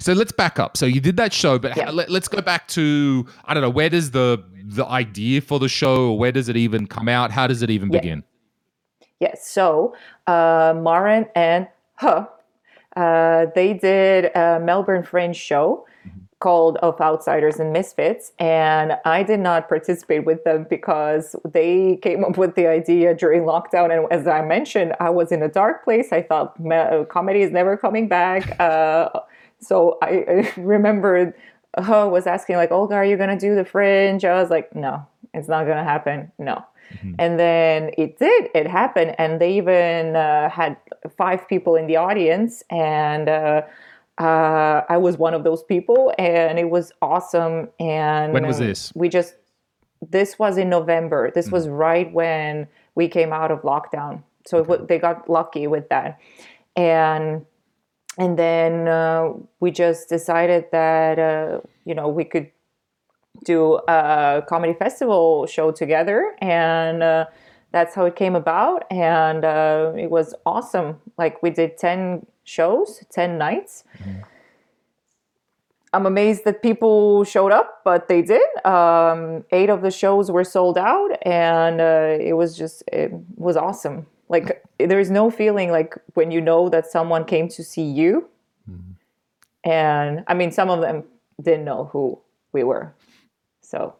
[0.00, 0.76] so let's back up.
[0.76, 1.90] So you did that show, but Yeah.
[1.90, 5.68] let, us go back to I don't know where does the the idea for the
[5.68, 7.30] show, or where does it even come out?
[7.30, 8.00] How does it even Yeah.
[8.00, 8.24] begin?
[9.20, 9.46] Yes.
[9.48, 9.94] So
[10.26, 12.26] uh, Maren and Huh,
[12.96, 15.86] uh, they did a Melbourne Fringe show
[16.40, 22.22] called Of Outsiders and Misfits, and I did not participate with them because they came
[22.24, 23.96] up with the idea during lockdown.
[23.96, 26.12] And as I mentioned, I was in a dark place.
[26.12, 28.58] I thought uh, comedy is never coming back.
[28.60, 29.08] Uh,
[29.64, 30.08] so I,
[30.56, 31.34] I remembered
[31.78, 35.04] Huh was asking like, "Olga, are you gonna do the Fringe?" I was like, "No,
[35.32, 36.30] it's not gonna happen.
[36.38, 36.64] No."
[37.18, 38.50] And then it did.
[38.54, 40.76] It happened, and they even uh, had
[41.16, 43.62] five people in the audience, and uh,
[44.18, 47.70] uh, I was one of those people, and it was awesome.
[47.80, 48.92] And When was this?
[48.94, 49.34] We just
[50.10, 51.32] this was in November.
[51.34, 55.88] This was right when we came out of lockdown, so wa- they got lucky with
[55.88, 56.20] that,
[56.76, 57.44] and
[58.18, 62.50] and then uh, we just decided that uh, you know we could
[63.42, 66.36] do a comedy festival show together.
[66.40, 67.26] And uh,
[67.72, 68.84] that's how it came about.
[68.90, 71.00] And uh, it was awesome.
[71.18, 73.84] Like we did 10 shows 10 nights.
[75.92, 78.42] I'm amazed that people showed up but they did.
[78.64, 81.10] Um, eight of the shows were sold out.
[81.22, 84.06] And uh, it was just it was awesome.
[84.28, 88.28] Like there's no feeling like when you know that someone came to see you
[89.64, 91.04] and i mean some of them
[91.42, 92.18] didn't know who
[92.52, 92.94] we were
[93.60, 93.94] so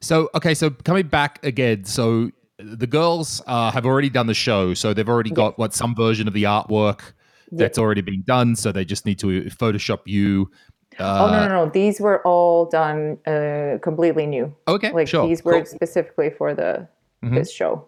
[0.00, 4.74] So okay, so coming back again, so the girls uh, have already done the show,
[4.74, 7.12] so they've already got what some version of the artwork
[7.52, 8.56] that's already been done.
[8.56, 9.26] So they just need to
[9.62, 10.50] Photoshop you.
[10.98, 11.70] Uh, oh no, no, no!
[11.70, 14.52] These were all done uh, completely new.
[14.66, 15.28] Okay, Like sure.
[15.28, 15.66] these were cool.
[15.66, 16.88] specifically for the
[17.22, 17.34] Mhm.
[17.36, 17.86] this show.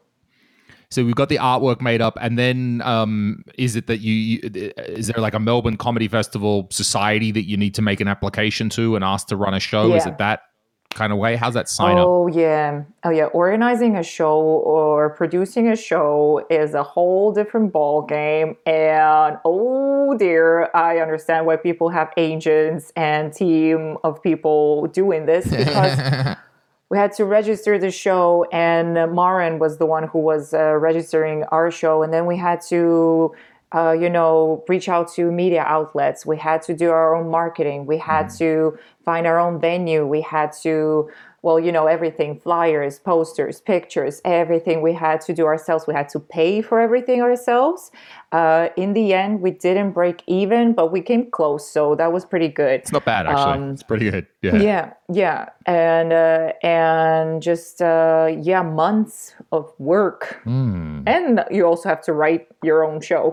[0.95, 4.73] So we've got the artwork made up, and then um, is it that you, you
[4.77, 8.69] is there like a Melbourne Comedy Festival society that you need to make an application
[8.71, 9.93] to and ask to run a show?
[9.93, 10.43] Is it that
[10.91, 11.35] kind of way?
[11.35, 12.07] How's that sign up?
[12.07, 12.85] Oh yeah.
[13.03, 13.25] Oh yeah.
[13.25, 18.57] Organizing a show or producing a show is a whole different ball game.
[18.65, 25.49] And oh dear, I understand why people have agents and team of people doing this
[25.49, 26.37] because
[26.95, 31.43] we had to register the show and Maren was the one who was uh, registering
[31.51, 32.05] our show.
[32.05, 33.35] And then we had to
[33.75, 36.25] uh, you know reach out to media outlets.
[36.25, 37.87] We had to do our own marketing.
[37.87, 40.07] We had to find our own venue.
[40.07, 41.11] We had to
[41.45, 46.09] well you know everything flyers posters pictures everything we had to do ourselves we had
[46.09, 47.91] to pay for everything ourselves
[48.33, 52.25] uh, in the end we didn't break even but we came close so that was
[52.33, 53.59] pretty good It's not bad actually.
[53.65, 54.27] Um, it's pretty good.
[54.43, 54.57] Yeah.
[54.69, 54.85] yeah
[55.23, 61.03] yeah and uh, and just uh, yeah months of work Hmm.
[61.07, 63.25] and you also have to write your own show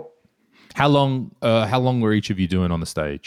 [0.81, 1.11] How long?
[1.41, 3.25] Uh, how long were each of you doing on the stage?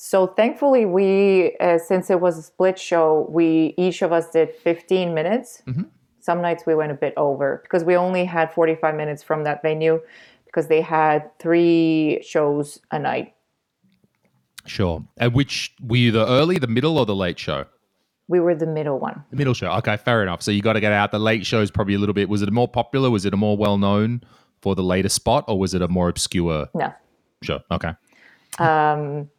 [0.00, 4.48] So thankfully we uh, since it was a split show we each of us did
[4.54, 5.60] 15 minutes
[6.20, 9.60] some nights we went a bit over because we only had 45 minutes from that
[9.60, 10.00] venue
[10.44, 13.34] because they had three shows a night
[14.66, 15.02] Sure.
[15.16, 17.64] And which were you the early, the middle, or the late show?
[18.28, 19.70] we were the middle one The middle show.
[19.78, 20.42] Okay, fair enough.
[20.42, 21.10] So you got to get out.
[21.10, 22.28] The late show is probably a little bit.
[22.28, 23.08] Was it more popular?
[23.08, 24.22] Was it a more well known
[24.60, 26.92] for the later spot, or was it a more obscure no
[27.42, 27.60] Sure.
[27.70, 27.92] Okay.
[28.58, 29.30] um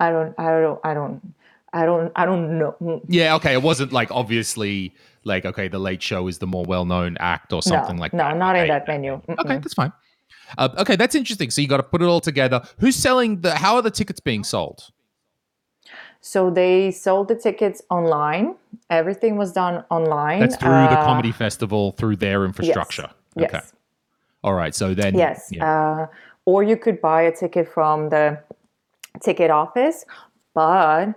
[0.00, 1.34] i don't i don't i don't
[1.72, 3.34] i don't i don't know Yeah.
[3.36, 3.52] Okay.
[3.52, 7.52] It wasn't like obviously like okay, the late show is the more well known act
[7.52, 8.32] or something no, like no, that.
[8.32, 9.20] No, not in that venue.
[9.28, 9.38] Mm-mm.
[9.40, 9.92] Okay, that's fine.
[10.56, 11.50] Uh, okay, that's interesting.
[11.50, 12.62] So you got to put it all together.
[12.78, 13.54] Who's selling the?
[13.56, 14.90] How are the tickets being sold?
[16.20, 18.54] So they sold the tickets online.
[18.90, 20.40] Everything was done online.
[20.40, 23.10] That's through the Uh, comedy festival through their infrastructure.
[23.36, 23.50] Yes.
[23.54, 23.64] Okay.
[24.44, 24.74] All right.
[24.74, 25.14] So then.
[25.16, 25.48] Yes.
[25.50, 25.64] yeah.
[25.66, 26.06] Uh,
[26.44, 28.38] or you could buy a ticket from the
[29.20, 30.04] ticket office,
[30.54, 31.08] but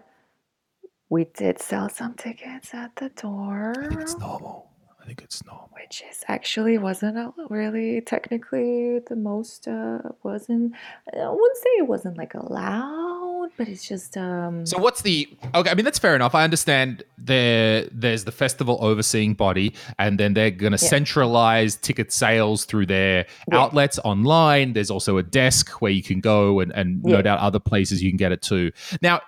[1.09, 3.73] we did sell some tickets at the door.
[3.99, 4.71] It's normal.
[5.01, 5.68] I think it's normal.
[5.89, 10.71] Which is actually wasn't a- really technically the most uh wasn't
[11.15, 15.71] i wouldn't say it wasn't like allowed but it's just um So what's the okay?
[15.71, 16.35] I mean that's fair enough.
[16.35, 17.87] I understand there.
[17.91, 23.25] There's the festival overseeing body, and then they're going to centralize ticket sales through their
[23.51, 23.59] Yeah.
[23.61, 24.73] outlets online.
[24.73, 28.09] There's also a desk where you can go, and and no doubt other places you
[28.11, 28.71] can get it to.
[29.01, 29.21] Now.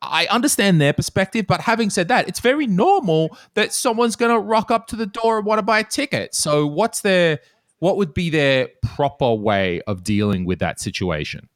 [0.00, 4.38] I understand their perspective, but having said that, it's very normal that someone's going to
[4.38, 6.34] rock up to the door and want to buy a ticket.
[6.34, 7.40] So, what's their,
[7.80, 11.48] what would be their proper way of dealing with that situation?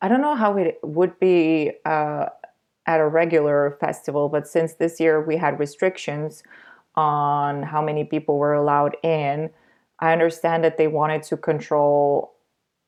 [0.00, 2.26] i don't know how it would be uh
[2.86, 6.42] at a regular festival but since this year we had restrictions
[6.94, 9.50] on how many people were allowed in
[10.00, 12.34] i understand that they wanted to control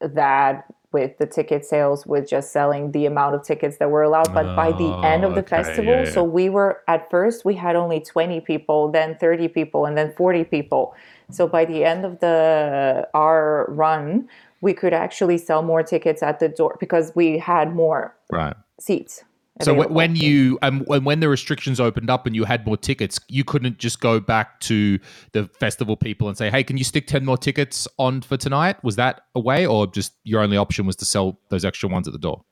[0.01, 4.33] that with the ticket sales with just selling the amount of tickets that were allowed
[4.35, 6.11] but by the oh, end of Oh, the okay, festival yeah, yeah.
[6.11, 10.13] so we were at first we had only 20 people then 30 people and then
[10.17, 10.95] 40 people
[11.31, 14.29] so by the end of the our run
[14.61, 18.57] we could actually sell more tickets at the door because we had more Right.
[18.81, 19.25] seats
[19.63, 19.95] So available.
[19.95, 23.45] when you um, when when the restrictions opened up and you had more tickets, you
[23.45, 24.99] couldn't just go back to
[25.33, 28.83] the festival people and say, "Hey, can you stick ten more tickets on for tonight?"
[28.83, 32.07] Was that a way, or just your only option was to sell those extra ones
[32.07, 32.45] at the door?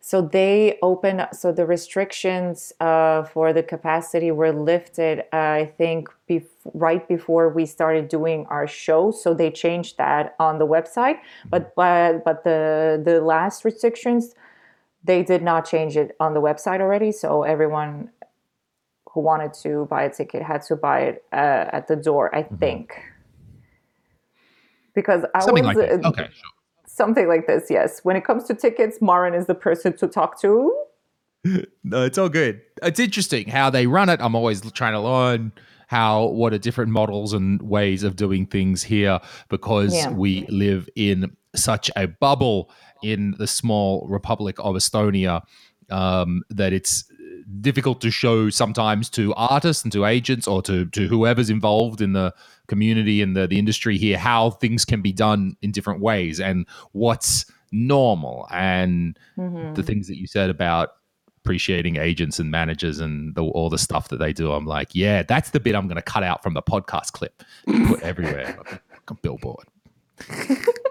[0.00, 1.26] So they opened.
[1.32, 5.20] So the restrictions uh, for the capacity were lifted.
[5.32, 9.10] Uh, I think bef- right before we started doing our show.
[9.10, 11.18] So they changed that on the website.
[11.48, 14.34] But but but the the last restrictions,
[15.06, 17.12] they did not change it on the website already.
[17.12, 18.10] So everyone
[19.10, 21.36] who wanted to buy a ticket had to buy it uh,
[21.72, 22.34] at the door.
[22.34, 22.92] I think.
[24.94, 26.50] Because I Something was like uh, Okay, sure.
[26.86, 27.66] something like this.
[27.70, 28.00] Yes.
[28.02, 30.74] When it comes to tickets, Marin is the person to talk to.
[31.84, 32.60] No, it's all good.
[32.82, 34.18] It's interesting how they run it.
[34.20, 35.52] I'm always trying to learn
[35.86, 40.10] how what are different models and ways of doing things here because Yeah.
[40.10, 42.70] we live in such a bubble
[43.02, 45.42] in the small republic of Estonia
[45.90, 47.04] um, that it's
[47.60, 52.12] difficult to show sometimes to artists and to agents or to to whoever's involved in
[52.12, 52.34] the
[52.66, 56.66] community and the, the industry here how things can be done in different ways and
[56.90, 60.90] what's normal and the things that you said about
[61.46, 64.50] appreciating agents and managers and the, all the stuff that they do.
[64.50, 67.44] I'm like, yeah, that's the bit I'm going to cut out from the podcast clip,
[67.68, 69.66] and put everywhere, like a billboard.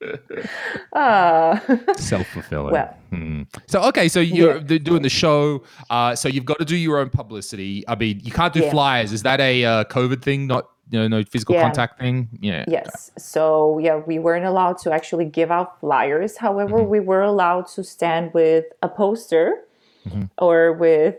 [0.92, 1.58] uh,
[1.96, 2.72] Self fulfilling.
[2.72, 3.42] Well- Hmm.
[3.66, 4.78] So okay, so you're Yeah.
[4.78, 5.62] doing the show.
[5.90, 7.82] Uh, so you've got to do your own publicity.
[7.88, 8.70] I mean, you can't do Yeah.
[8.70, 9.12] flyers.
[9.12, 10.46] Is that a uh, COVID thing?
[10.46, 11.62] Not you know, no physical Yeah.
[11.62, 12.28] contact thing.
[12.40, 12.64] Yeah.
[12.68, 13.10] yes.
[13.18, 16.36] So yeah, we weren't allowed to actually give out flyers.
[16.36, 16.88] However, Mm-hmm.
[16.90, 19.64] we were allowed to stand with a poster
[20.08, 20.22] Mm-hmm.
[20.38, 21.16] or with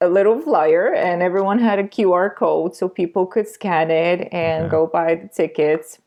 [0.00, 4.64] a little flyer, and everyone had a QR code so people could scan it and
[4.64, 4.70] Okay.
[4.70, 5.98] go buy the tickets.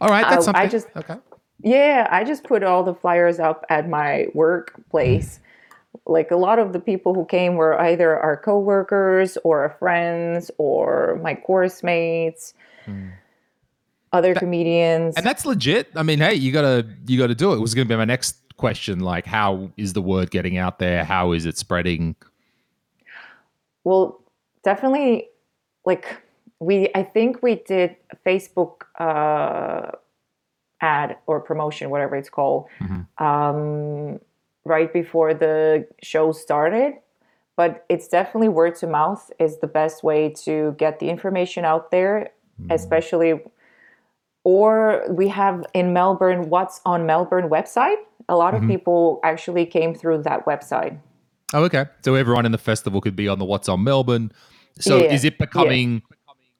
[0.00, 1.16] All right, that's I- I just- okay.
[1.62, 5.40] Yeah, I just put all the flyers up at my workplace.
[6.06, 10.50] Like a lot of the people who came were either our coworkers or our friends
[10.58, 12.52] or my course mates,
[12.84, 13.08] hmm.
[14.12, 15.14] other comedians.
[15.16, 15.88] And that's legit.
[15.96, 17.56] I mean, hey, you gotta you gotta do it.
[17.56, 19.00] It was gonna be my next question.
[19.00, 21.04] Like, how is the word getting out there?
[21.04, 22.14] How is it spreading?
[23.84, 24.20] Well,
[24.64, 25.28] definitely,
[25.86, 26.20] like
[26.64, 29.90] we, I think we did a Facebook uh,
[30.80, 32.68] ad or promotion, whatever it's called,
[33.18, 34.20] um,
[34.64, 36.94] right before the show started.
[37.56, 41.90] But it's definitely word to mouth is the best way to get the information out
[41.90, 42.30] there,
[42.70, 43.40] especially.
[44.42, 47.96] Or we have in Melbourne, what's on Melbourne website.
[48.28, 50.98] A lot of people actually came through that website.
[51.52, 51.86] Oh, okay.
[52.04, 54.32] So everyone in the festival could be on the What's on Melbourne.
[54.80, 56.02] So Yeah, is it becoming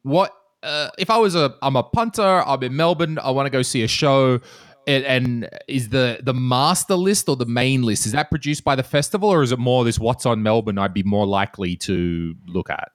[0.05, 0.33] what?
[0.63, 2.23] Uh, if I was a, I'm a punter.
[2.23, 3.19] I'm in Melbourne.
[3.19, 4.41] I want to go see a show.
[4.87, 8.77] And, and is the the master list or the main list is that produced by
[8.77, 10.77] the festival or is it more this What's on Melbourne?
[10.77, 12.93] I'd be more likely to look at.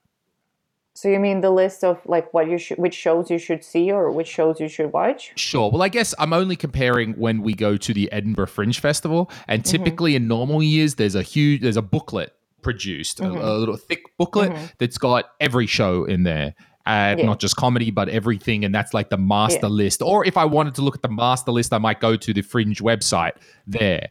[0.99, 3.89] So you mean the list of like what you should, which shows you should see
[3.89, 5.31] or which shows you should watch?
[5.35, 5.71] Sure.
[5.71, 9.63] Well, I guess I'm only comparing when we go to the Edinburgh Fringe Festival, and
[9.63, 9.71] mm-hmm.
[9.71, 13.59] typically in normal years, there's a huge, there's a booklet produced, a- a, mm-hmm.
[13.59, 14.65] little thick booklet mm-hmm.
[14.77, 16.53] that's got every show in there.
[16.89, 17.25] Uh, Yeah.
[17.31, 19.83] Not just comedy, but everything, and that's like the master Yeah.
[19.83, 20.01] list.
[20.01, 22.41] Or if I wanted to look at the master list, I might go to the
[22.41, 23.35] Fringe website
[23.67, 24.07] there.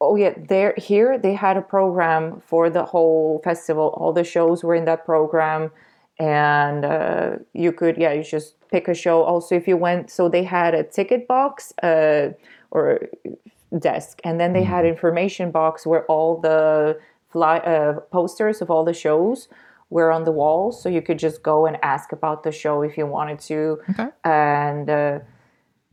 [0.00, 3.86] Oh yeah, there here they had a program for the whole festival.
[4.00, 5.70] All the shows were in that program,
[6.18, 9.22] and uh, you could yeah you just pick a show.
[9.22, 12.28] Also, if you went, so they had a ticket box uh,
[12.70, 13.00] or
[13.78, 16.96] desk, and then they had information box where all the
[17.32, 19.48] fly uh, posters of all the shows
[19.90, 22.96] were on the wall, so you could just go and ask about the show if
[22.98, 23.78] you wanted to.
[23.90, 24.08] Okay.
[24.24, 25.18] and uh,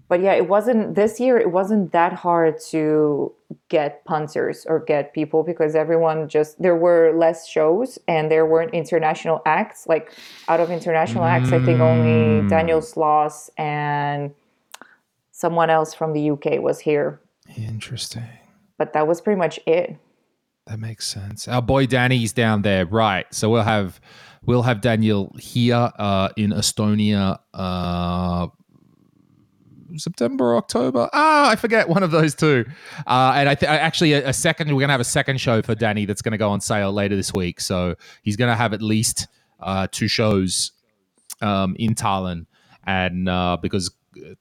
[0.07, 3.31] but yeah it wasn't this year it wasn't that hard to
[3.69, 8.73] get punters or get people because everyone just there were less shows and there weren't
[8.73, 10.11] international acts like
[10.47, 14.33] out of international acts i think only daniel sloss and
[15.31, 17.19] someone else from the uk was here
[17.57, 18.27] Interesting.
[18.77, 19.97] but that was pretty much it
[20.68, 21.47] That makes sense.
[21.47, 23.26] Our boy Danny's down there, right?
[23.32, 24.01] So we'll have
[24.45, 28.47] we'll have Daniel here uh, in Estonia, uh,
[29.95, 31.07] September, October.
[31.13, 32.66] Ah, I forget one of those two.
[33.05, 34.74] Uh, and I th- actually a, a second.
[34.74, 37.32] We're gonna have a second show for Danny that's gonna go on sale later this
[37.32, 37.61] week.
[37.61, 39.28] So he's gonna have at least
[39.59, 40.72] uh, two shows
[41.41, 42.47] um, in Tallinn,
[42.86, 43.91] and uh, because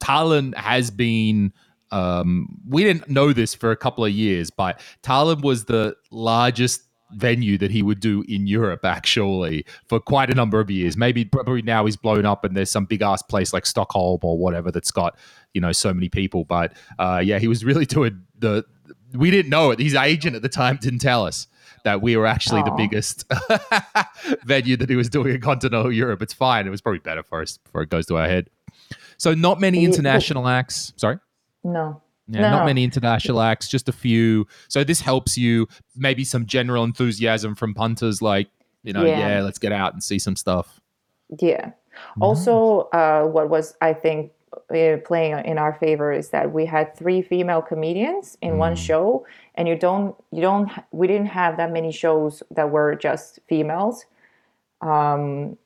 [0.02, 1.52] Tallinn has been.
[1.94, 6.82] Um, we didn't know this for a couple of years, but Tallinn was the largest
[7.12, 10.96] venue that he would do in Europe actually for quite a number of years.
[10.96, 14.36] Maybe probably now he's blown up and there's some big ass place like Stockholm or
[14.36, 15.16] whatever that's got
[15.52, 16.44] you know so many people.
[16.44, 18.64] But uh, yeah, he was really doing the.
[19.12, 19.78] We didn't know it.
[19.78, 21.46] His agent at the time didn't tell us
[21.84, 23.24] that we were actually the biggest
[24.44, 26.22] venue that he was doing in continental Europe.
[26.22, 26.66] It's fine.
[26.66, 28.50] It was probably better for us before it goes to our head.
[29.16, 30.92] So not many international acts.
[30.96, 31.18] Sorry.
[31.64, 32.50] No Yeah, No.
[32.50, 34.46] not many international acts, just a few.
[34.68, 38.48] So this helps you maybe some general enthusiasm from punters, like
[38.82, 39.40] you know, yeah, Yeah.
[39.42, 40.80] let's get out and see some stuff.
[41.40, 41.72] Yeah.
[42.20, 44.32] Also, uh, what was I think
[44.70, 49.26] uh, playing in our favor is that we had three female comedians in one show,
[49.54, 54.04] and you don't, you don't, we didn't have that many shows that were just females.
[54.80, 55.56] Um,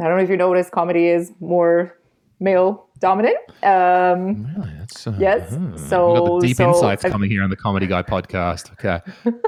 [0.00, 1.97] I don't know if you notice, comedy is more
[2.40, 3.36] male dominant.
[3.62, 7.56] Um, Really, that's uh, Yes, got so- deep so insights I- coming here on the
[7.56, 8.72] Comedy Guy podcast.
[8.72, 9.00] Okay,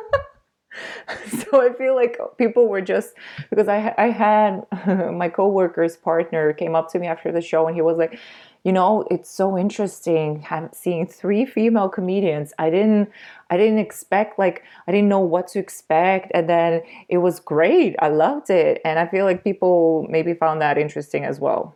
[1.29, 3.15] so I feel like people were just
[3.51, 4.65] because I I had
[5.13, 8.19] my coworker's partner came up to me after the show and he was like,
[8.65, 12.53] you know, it's so interesting seeing three female comedians.
[12.59, 13.11] I didn't
[13.51, 17.97] I didn't expect like I didn't know what to expect and then it was great.
[17.99, 21.75] I loved it and I feel like people maybe found that interesting as well.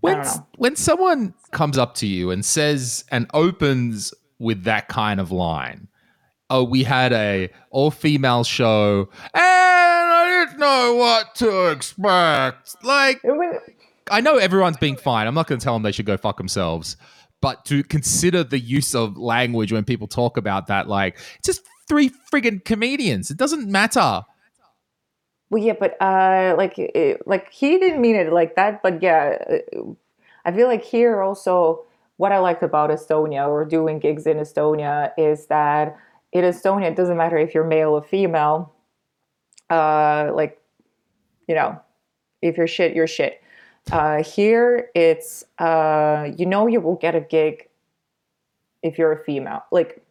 [0.00, 0.24] When
[0.56, 5.88] when someone comes up to you and says and opens with that kind of line,
[6.50, 12.76] oh, we had a all female show and I didn't know what to expect.
[12.84, 13.20] Like
[14.10, 15.26] I know everyone's being fine.
[15.26, 16.96] I'm not going to tell them they should go fuck themselves.
[17.40, 21.60] but to consider the use of language when people talk about that, like it's just
[21.88, 23.30] three friggin' comedians.
[23.30, 24.22] It doesn't matter.
[25.54, 28.82] Well, yeah, but uh, like, it, like he didn't mean it like that.
[28.82, 29.82] But yeah, uh,
[30.44, 31.84] I feel like here also,
[32.16, 35.96] what I liked about Estonia or doing gigs in Estonia is that
[36.32, 38.72] in Estonia, it doesn't matter if you're male or female.
[39.70, 40.60] Uh, like,
[41.46, 41.80] you know,
[42.42, 43.40] if you're shit, you're shit.
[43.92, 47.68] Uh, here, it's uh, you know you will get a gig
[48.82, 49.62] if you're a female.
[49.70, 50.04] Like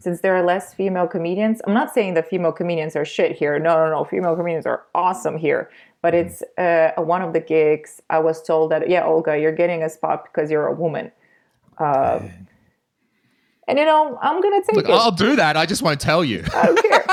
[0.00, 3.58] since there are less female comedians, I'm not saying that female comedians are shit here.
[3.58, 4.04] No, no, no.
[4.04, 5.70] Female comedians are awesome here.
[6.02, 9.82] But it's uh, one of the gigs I was told that, yeah, Olga, you're getting
[9.82, 11.12] a spot because you're a woman.
[11.78, 12.20] Uh,
[13.68, 14.92] and, you know, I'm going to take Look, it.
[14.92, 15.56] I'll do that.
[15.56, 16.42] I just won't tell you.
[16.54, 17.04] I don't care.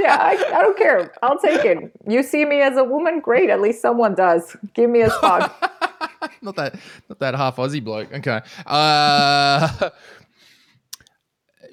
[0.00, 1.12] yeah, I, I don't care.
[1.22, 1.92] I'll take it.
[2.08, 3.20] You see me as a woman?
[3.20, 3.50] Great.
[3.50, 4.56] At least someone does.
[4.72, 5.54] Give me a spot.
[6.42, 6.74] not that
[7.08, 8.12] not that half Aussie bloke.
[8.12, 8.40] Okay.
[8.64, 9.90] Uh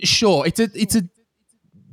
[0.04, 1.04] sure, it's a it's a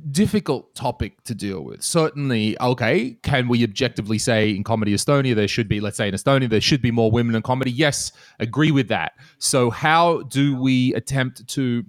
[0.09, 1.83] difficult topic to deal with.
[1.83, 6.13] Certainly, okay, can we objectively say in comedy Estonia there should be, let's say in
[6.15, 7.71] Estonia, there should be more women in comedy?
[7.71, 9.13] Yes, agree with that.
[9.37, 11.85] So how do we attempt to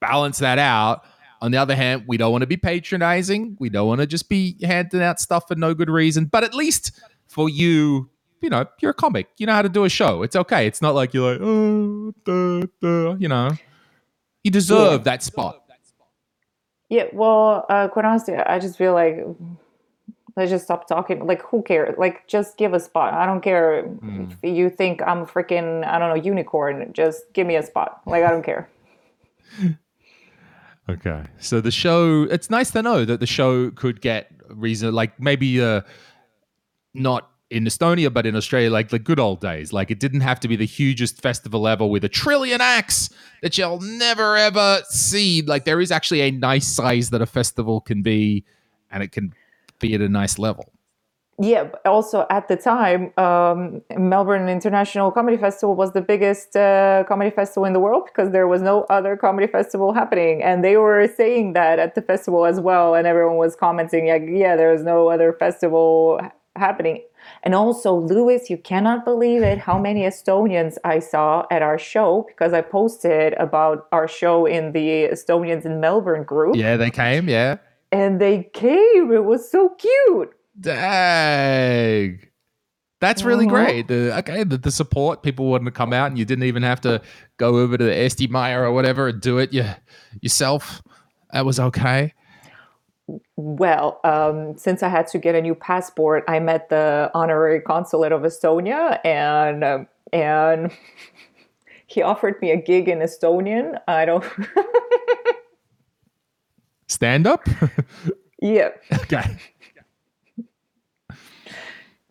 [0.00, 1.04] balance that out?
[1.40, 3.56] On the other hand, we don't want to be patronizing.
[3.60, 6.24] We don't want to just be handing out stuff for no good reason.
[6.26, 8.08] But at least for you,
[8.40, 9.28] you know, you're a comic.
[9.36, 10.22] You know how to do a show.
[10.22, 10.66] It's okay.
[10.66, 13.50] It's not like you're like, oh, duh, duh, you know.
[14.44, 15.04] You deserve Yeah.
[15.04, 15.60] that spot.
[16.90, 19.16] Yeah, well, uh, quite honestly, I just feel like
[20.36, 21.26] let's just stop talking.
[21.26, 21.96] Like, who cares?
[21.98, 23.14] Like, just give a spot.
[23.14, 23.88] I don't care
[24.22, 26.92] if you think I'm a freaking, I don't know, unicorn.
[26.92, 28.02] Just give me a spot.
[28.06, 28.68] Like, I don't care.
[30.86, 31.22] Okay.
[31.38, 35.58] So the show, it's nice to know that the show could get reason, like maybe
[35.62, 35.80] uh,
[36.92, 39.72] not in Estonia, but in Australia, like the good old days.
[39.72, 43.10] Like it didn't have to be the hugest festival ever with a trillion acts
[43.42, 45.42] that you'll never ever see.
[45.42, 48.44] Like there is actually a nice size that a festival can be,
[48.90, 49.34] and it can
[49.78, 50.72] be at a nice level.
[51.40, 57.30] Yeah, also at the time, um, Melbourne International Comedy Festival was the biggest uh, comedy
[57.30, 60.44] festival in the world because there was no other comedy festival happening.
[60.44, 62.94] And they were saying that at the festival as well.
[62.94, 66.20] And everyone was commenting, like, yeah, there's no other festival
[66.54, 67.02] happening.
[67.44, 72.24] And also, Lewis, you cannot believe it how many Estonians I saw at our show
[72.26, 76.56] because I posted about our show in the Estonians in Melbourne group.
[76.56, 77.28] Yeah, they came.
[77.28, 77.58] Yeah.
[77.92, 79.12] And they came.
[79.12, 80.30] It was so cute.
[80.58, 82.20] Dang.
[83.00, 83.50] That's really Mhm.
[83.50, 83.88] great.
[83.88, 86.80] The, okay, the, the support people wanted to come out, and you didn't even have
[86.82, 87.02] to
[87.36, 89.66] go over to the Eesti Maja or whatever and do it you,
[90.22, 90.80] yourself.
[91.32, 92.14] That was okay.
[93.36, 98.12] Well, um, since I had to get a new passport, I met the honorary consulate
[98.12, 100.72] of Estonia, and um, and
[101.86, 103.78] he offered me a gig in Estonian.
[103.86, 104.24] I don't.
[106.88, 107.46] Stand up.
[108.40, 109.36] yeah, okay.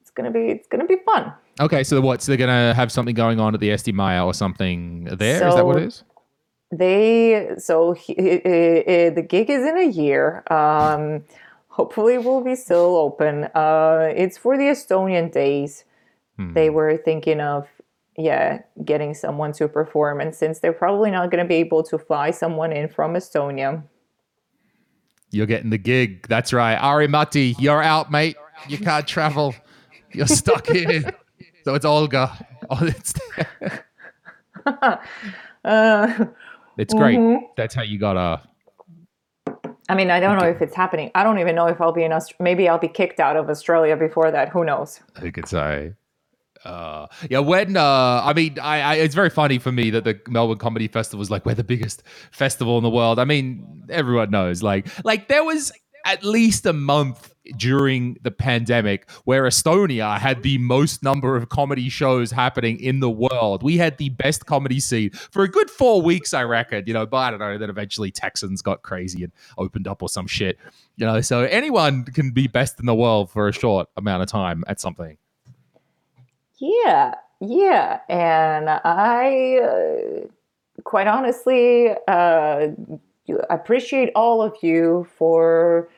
[0.01, 1.33] it's gonna be it's gonna be fun.
[1.59, 1.83] Okay.
[1.83, 2.21] So what?
[2.21, 5.47] So they're gonna have something going on at the Eesti Maja or something there?
[5.47, 6.03] Is that what it is?
[6.77, 10.43] They so he, uh, the gig is in a year.
[10.51, 11.23] Um,
[11.67, 13.45] hopefully, will be still open.
[13.55, 15.85] Uh, it's for the Estonian days.
[16.37, 16.53] Hmm.
[16.53, 17.67] They were thinking of
[18.17, 21.97] yeah getting someone to perform, and since they're probably not going to be able to
[21.99, 23.83] fly someone in from Estonia,
[25.31, 26.27] You're getting the gig.
[26.27, 26.75] That's right.
[26.75, 28.35] Ari Matti, you're out, mate.
[28.67, 29.53] You can't travel.
[30.11, 31.11] You're stuck here.
[31.63, 32.47] So it's Olga.
[32.69, 33.13] Oh, it's,
[35.65, 36.25] uh,
[36.77, 37.17] it's great.
[37.19, 37.39] Mhm.
[37.57, 38.41] That's how you gotta.
[39.89, 41.11] I mean, I don't know if it's happening.
[41.13, 43.49] I don't even know if I'll be in Aust- Maybe I'll be kicked out of
[43.49, 44.49] Australia before that.
[44.49, 45.01] Who knows?
[45.19, 45.93] Who could say?
[46.63, 50.17] Uh, yeah, when uh, I mean, I, I it's very funny for me that the
[50.29, 53.19] Melbourne Comedy Festival is like we're the biggest festival in the world.
[53.19, 55.73] I mean, everyone knows, like, like there was
[56.05, 61.89] at least a month during the pandemic where Estonia had the most number of comedy
[61.89, 63.63] shows happening in the world.
[63.63, 66.83] We had the best comedy scene for a good four weeks, I reckon.
[66.87, 67.57] You know, but I don't know.
[67.57, 70.57] Then eventually Texans got crazy and opened up or some shit.
[70.95, 74.29] You know, so anyone can be best in the world for a short amount of
[74.29, 75.17] time at something.
[76.57, 77.99] Yeah, yeah.
[78.07, 80.27] And I, uh,
[80.83, 82.67] quite honestly, uh,
[83.49, 85.89] appreciate all of you for,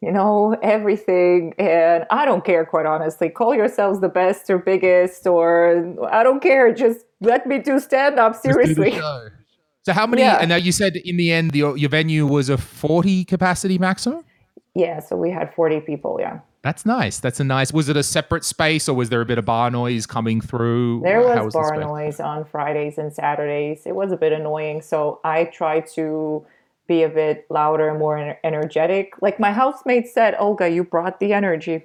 [0.00, 1.54] you know, everything.
[1.58, 3.28] And I don't care, quite honestly.
[3.28, 6.72] Call yourselves the best or biggest, or I don't care.
[6.74, 9.00] Just let me do stand up, the seriously.
[9.82, 10.22] So how many?
[10.22, 10.38] Yeah.
[10.40, 14.24] And now you said in the end your your venue was a forty capacity maximum.
[14.74, 16.40] Yeah, so we had 40 people, yeah.
[16.62, 17.20] That's nice.
[17.20, 17.72] That's a nice.
[17.72, 21.02] Was it a separate space or was there a bit of bar noise coming through?
[21.02, 21.80] There How was bar space?
[21.80, 23.82] noise on Fridays and Saturdays.
[23.86, 26.44] It was a bit annoying, so I tried to
[26.86, 29.14] be a bit louder and more energetic.
[29.22, 31.82] Like my housemate said, Olga, you brought the energy.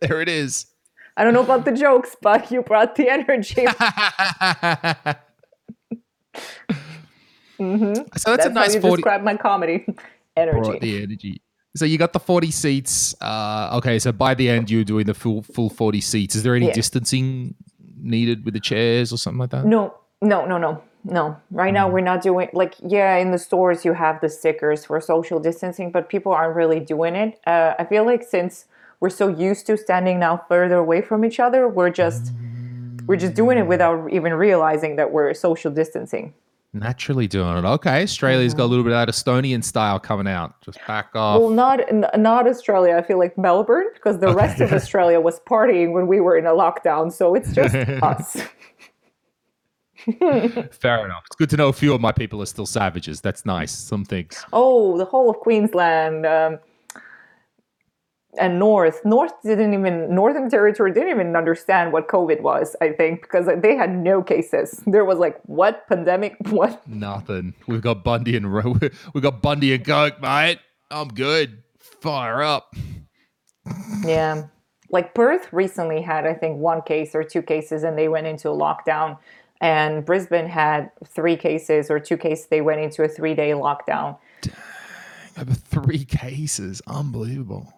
[0.00, 0.66] There it is.
[1.16, 3.66] I don't know about the jokes, but you brought the energy.
[7.58, 9.86] So that's, That's a nice how you 40 describe my comedy.
[10.36, 10.58] Energy.
[10.60, 11.42] brought the energy.
[11.76, 13.14] So you got the 40 seats.
[13.20, 16.34] Uh, okay, so by the end you're doing the full full 40 seats.
[16.34, 16.72] Is there any Yeah.
[16.72, 17.54] distancing
[18.00, 19.64] needed with the chairs or something like that?
[19.66, 21.36] No, no, no, no, no.
[21.50, 23.16] Right now, we're not doing like yeah.
[23.16, 27.14] In the stores, you have the stickers for social distancing, but people aren't really doing
[27.16, 27.40] it.
[27.46, 28.66] Uh, I feel like since
[29.00, 32.32] we're so used to standing now further away from each other, we're just
[33.06, 36.34] we're just doing it without even realizing that we're social distancing.
[36.74, 37.64] Naturally doing it.
[37.66, 40.58] Okay, Australia's got a little bit of that Estonian style coming out.
[40.62, 41.38] Just back off.
[41.38, 42.96] Well, not n- not Australia.
[42.96, 46.46] I feel like Melbourne because the rest of Australia was partying when we were in
[46.46, 47.12] a lockdown.
[47.12, 48.38] So it's just us.
[50.72, 51.22] Fair enough.
[51.26, 53.20] It's good to know a few of my people are still savages.
[53.20, 53.72] That's nice.
[53.72, 54.44] Some things.
[54.52, 56.58] Oh, the whole of Queensland um,
[58.38, 59.04] and North.
[59.04, 62.74] North didn't even Northern Territory didn't even understand what COVID was.
[62.80, 64.82] I think because they had no cases.
[64.86, 66.36] There was like what pandemic?
[66.48, 66.86] What?
[66.86, 67.54] Nothing.
[67.66, 68.76] We've got Bundy and Ro-
[69.14, 70.58] we've got Bundy and Coke, mate.
[70.90, 71.62] I'm good.
[71.78, 72.74] Fire up.
[74.04, 74.46] Yeah.
[74.90, 78.50] Like Perth recently had, I think, one case or two cases, and they went into
[78.50, 79.16] a lockdown.
[79.62, 82.48] And Brisbane had three cases or two cases.
[82.48, 84.18] They went into a three-day lockdown.
[85.38, 86.82] Over three cases.
[86.88, 87.72] Unbelievable.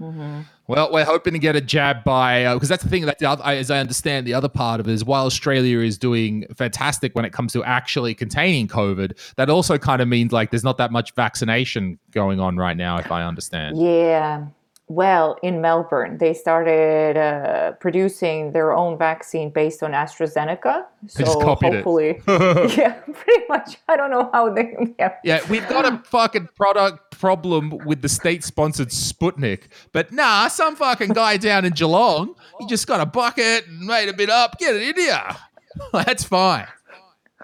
[0.00, 0.40] Mm-hmm.
[0.66, 3.42] Well, we're hoping to get a jab by because that's the thing that the other,
[3.46, 7.24] as I understand the other part of it is while Australia is doing fantastic when
[7.24, 10.92] it comes to actually containing COVID, that also kind of means like there's not that
[10.92, 13.80] much vaccination going on right now, if I understand.
[13.80, 14.48] Yeah.
[14.88, 20.84] Well, in Melbourne, they started uh, producing their own vaccine based on AstraZeneca.
[21.08, 21.74] So just copied it.
[21.74, 22.22] hopefully,
[22.76, 23.78] yeah, pretty much.
[23.88, 24.94] I don't know how they.
[24.96, 25.14] Yeah.
[25.24, 31.10] Yeah, we've got a fucking product problem with the state-sponsored Sputnik, but nah, some fucking
[31.10, 34.56] guy down in Geelong, he just got a bucket and made a bit up.
[34.58, 35.36] Get it in here.
[35.92, 36.68] That's fine.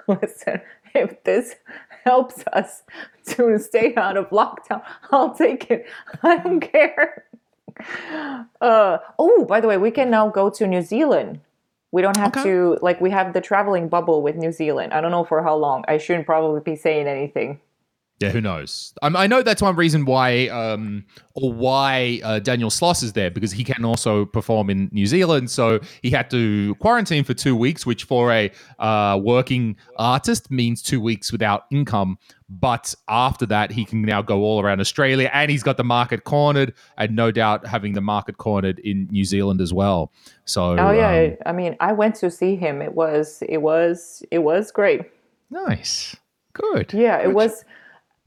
[0.06, 0.60] Listen,
[0.94, 1.56] if this
[2.04, 2.82] helps us
[3.26, 5.86] to stay out of lockdown, I'll take it.
[6.22, 7.24] I don't care.
[8.60, 11.40] Uh, oh, by the way, we can now go to New Zealand.
[11.90, 12.42] We don't have Okay.
[12.44, 14.92] to like we have the traveling bubble with New Zealand.
[14.94, 15.84] I don't know for how long.
[15.88, 17.60] I shouldn't probably be saying anything.
[18.22, 18.94] Yeah, who knows?
[19.02, 21.04] Um, I know that's one reason why, um,
[21.34, 25.50] or why uh, Daniel Sloss is there because he can also perform in New Zealand.
[25.50, 30.82] So he had to quarantine for two weeks, which for a uh, working artist means
[30.82, 32.18] two weeks without income.
[32.48, 36.24] But after that, he can now go all around Australia, and he's got the market
[36.24, 40.12] cornered, and no doubt having the market cornered in New Zealand as well.
[40.44, 42.82] So, Oh yeah, um, I mean, I went to see him.
[42.82, 45.00] It was it was it was great.
[45.50, 46.14] nice,
[46.52, 46.92] good.
[46.92, 47.34] Yeah, it Good.
[47.34, 47.64] was.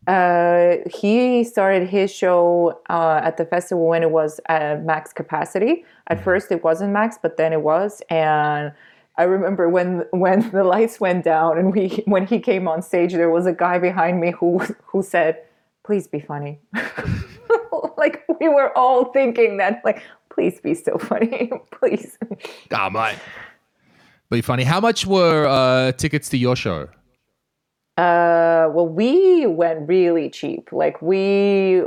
[0.08, 5.84] Uh, he started his show uh, at the festival when it was at max capacity.
[6.08, 8.02] At first, it wasn't max, but then it was.
[8.10, 8.72] And
[9.18, 13.14] I remember when when the lights went down and we when he came on stage,
[13.14, 15.42] there was a guy behind me who who said,
[15.84, 16.60] "Please be funny."
[17.98, 22.18] like we were all thinking that, like, please be so funny, please.
[22.72, 23.18] Ah, mate.
[24.30, 24.64] Be funny.
[24.64, 26.90] How much were uh, tickets to your show?
[27.98, 30.70] Uh, well, we went really cheap.
[30.74, 31.82] Like we,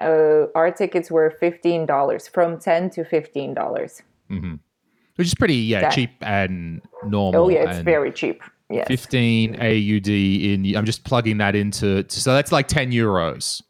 [0.00, 4.02] uh, our tickets were fifteen dollars, from ten to fifteen dollars.
[4.28, 7.44] which is pretty yeah That- cheap and normal.
[7.44, 8.42] Oh yeah, it's very cheap.
[8.70, 8.86] Yes.
[8.88, 10.76] 15 AUD in.
[10.76, 12.04] I'm just plugging that into.
[12.10, 13.62] So that's like 10 euros,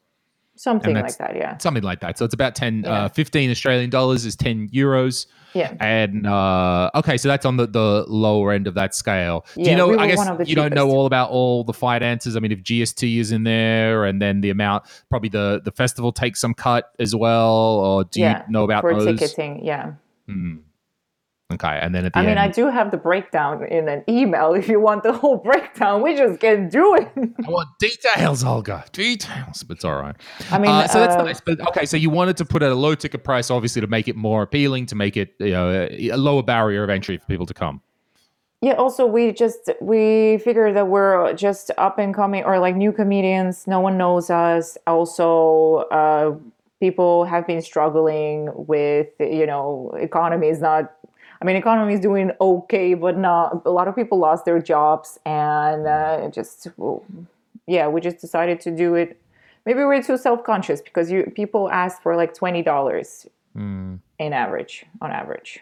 [0.58, 1.36] Something like that.
[1.36, 1.56] Yeah.
[1.58, 2.18] something like that.
[2.18, 3.04] So it's about 10, Yeah.
[3.04, 5.26] uh, 15 Australian dollars is 10 euros.
[5.54, 5.72] Yeah.
[5.80, 9.46] And uh, okay, so that's on the, the lower end of that scale.
[9.54, 9.88] Do you know?
[9.88, 12.36] we I guess one of the you don't know all about all the finances.
[12.36, 16.12] I mean, if GST is in there, and then the amount, probably the the festival
[16.12, 18.42] takes some cut as well, or do yeah.
[18.46, 19.18] you know about for those?
[19.18, 19.64] ticketing?
[19.64, 19.92] Yeah.
[20.26, 20.56] Hmm.
[21.50, 24.04] Okay, and then at the I mean, end, I do have the breakdown in an
[24.06, 24.52] email.
[24.58, 27.10] If you want the whole breakdown, we just can do it.
[27.16, 28.84] I want details, Olga.
[28.92, 30.14] Details, but it's all right.
[30.50, 31.40] I mean, uh, so that's uh, nice.
[31.40, 34.08] But okay, so you wanted to put at a low ticket price, obviously, to make
[34.08, 37.24] it more appealing, to make it you know a a lower barrier of entry for
[37.26, 37.80] people to come.
[38.60, 42.92] Yeah, also we just we figure that we're just up and coming or like new
[42.92, 44.76] comedians, no one knows us.
[44.86, 46.36] Also, uh
[46.80, 50.92] people have been struggling with, you know, economy is not
[51.40, 55.18] I mean, economy is doing okay, but not a lot of people lost their jobs
[55.24, 57.04] and uh, just well,
[57.66, 59.20] yeah, we just decided to do it
[59.68, 63.26] maybe we're too self-conscious because you people ask for like twenty dollars
[63.56, 63.98] Mm.
[64.18, 65.60] in average on average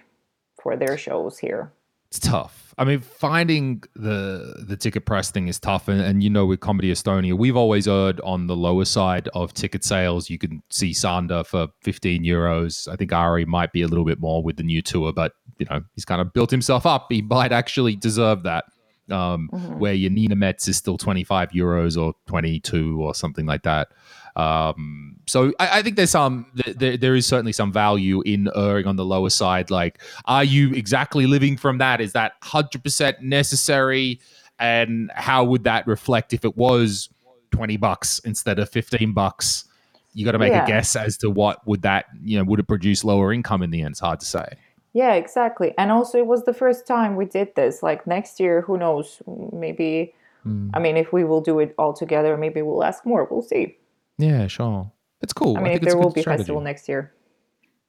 [0.63, 1.73] for their shows here.
[2.09, 2.75] It's tough.
[2.79, 6.61] I mean, finding the the ticket price thing is tough, and, and you know, with
[6.61, 10.29] Comedy Estonia, we've always erred on the lower side of ticket sales.
[10.29, 12.87] You can see Sander for fifteen euros.
[12.87, 15.67] I think Ari might be a little bit more with the new tour, but you
[15.71, 17.07] know, he's kind of built himself up.
[17.09, 18.67] He might actually deserve that.
[19.09, 19.49] Um,
[19.79, 23.63] Where your Nina Metz is still twenty five euros or twenty two or something like
[23.63, 23.89] that.
[24.37, 28.87] Um, so I, I think there's some there, there is certainly some value in erring
[28.87, 29.71] on the lower side.
[29.71, 32.01] Like, are you exactly living from that?
[32.01, 34.21] Is that hundred percent necessary?
[34.59, 37.09] And how would that reflect if it was
[37.51, 39.65] twenty bucks instead of fifteen bucks?
[40.13, 40.65] You got to make Yeah.
[40.65, 43.71] a guess as to what would that you know would it produce lower income in
[43.71, 43.93] the end?
[43.93, 44.47] It's hard to say.
[44.93, 45.75] Yeah, exactly.
[45.77, 47.83] And also, it was the first time we did this.
[47.83, 49.21] Like next year, who knows?
[49.53, 50.15] Maybe.
[50.43, 50.71] Hmm.
[50.73, 53.29] I mean, if we will do it all together, maybe we'll ask more.
[53.31, 53.77] We'll see.
[54.19, 54.91] Yeah, sure.
[55.23, 55.57] It's cool.
[55.57, 56.43] I mean, if think it's a there will be a strategy.
[56.43, 57.13] festival next year.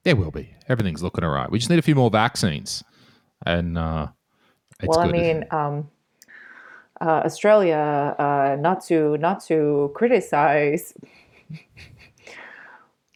[0.03, 0.53] There will be.
[0.69, 1.49] Everything's looking all right.
[1.49, 2.83] We just need a few more vaccines,
[3.45, 4.07] and uh,
[4.79, 5.15] it's well, good.
[5.15, 5.89] I mean, um,
[7.01, 10.93] uh, Australia, uh, not to not to criticize,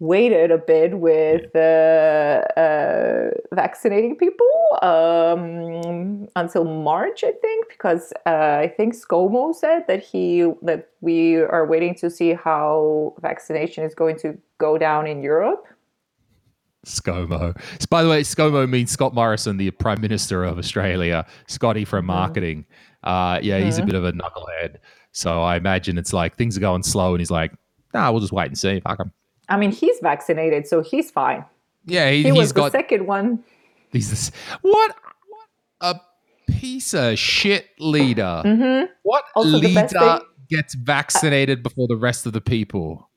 [0.02, 4.48] waited a bit with uh, uh, vaccinating people
[4.82, 11.36] um, until March, I think, because uh, I think ScoMo said that he that we
[11.38, 15.68] are waiting to see how vaccination is going to go down in Europe.
[16.84, 17.56] ScoMo.
[17.92, 21.28] By the way, ScoMo means Scott Morrison, the Prime Minister of Australia.
[21.48, 22.66] Scotty from marketing.
[23.04, 24.78] Uh, yeah, he's a bit of a knucklehead.
[25.12, 27.54] So I imagine it's like things are going slow, and he's like,
[27.94, 29.12] "Nah, we'll just wait and see." Fuck him.
[29.52, 31.44] I mean, he's vaccinated, so he's fine.
[31.86, 33.44] Yeah, he, He was got the second one.
[33.92, 34.32] He's this,
[34.62, 34.96] what
[35.82, 36.00] a
[36.48, 38.42] piece of shit leader.
[39.04, 39.40] What Mm-hmm.
[39.40, 43.10] Also, leader gets vaccinated before the rest of the people?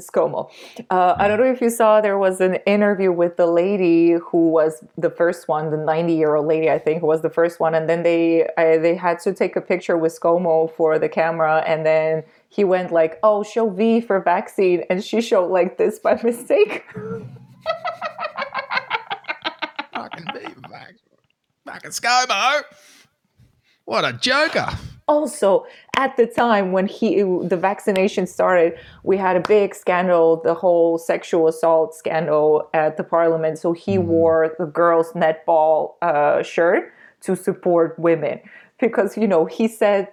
[0.00, 0.50] ScoMo.
[0.90, 4.50] Uh, I don't know if you saw there was an interview with the lady who
[4.50, 7.60] was the first one, the 90 year old lady, I think, who was the first
[7.60, 7.74] one.
[7.74, 11.64] And then they uh, they had to take a picture with ScoMo for the camera.
[11.66, 12.24] And then
[12.56, 14.82] he went like, oh, show V for vaccine.
[14.88, 16.84] And she showed like this by mistake.
[19.92, 20.24] Fucking
[20.70, 20.94] back.
[21.66, 22.62] Fucking ScoMo.
[23.84, 24.68] What a joker.
[25.06, 30.52] also at the time when he the vaccination started we had a big scandal the
[30.52, 36.92] whole sexual assault scandal at the parliament so he wore the girls netball uh, shirt
[37.20, 38.40] to support women
[38.80, 40.08] because you know he said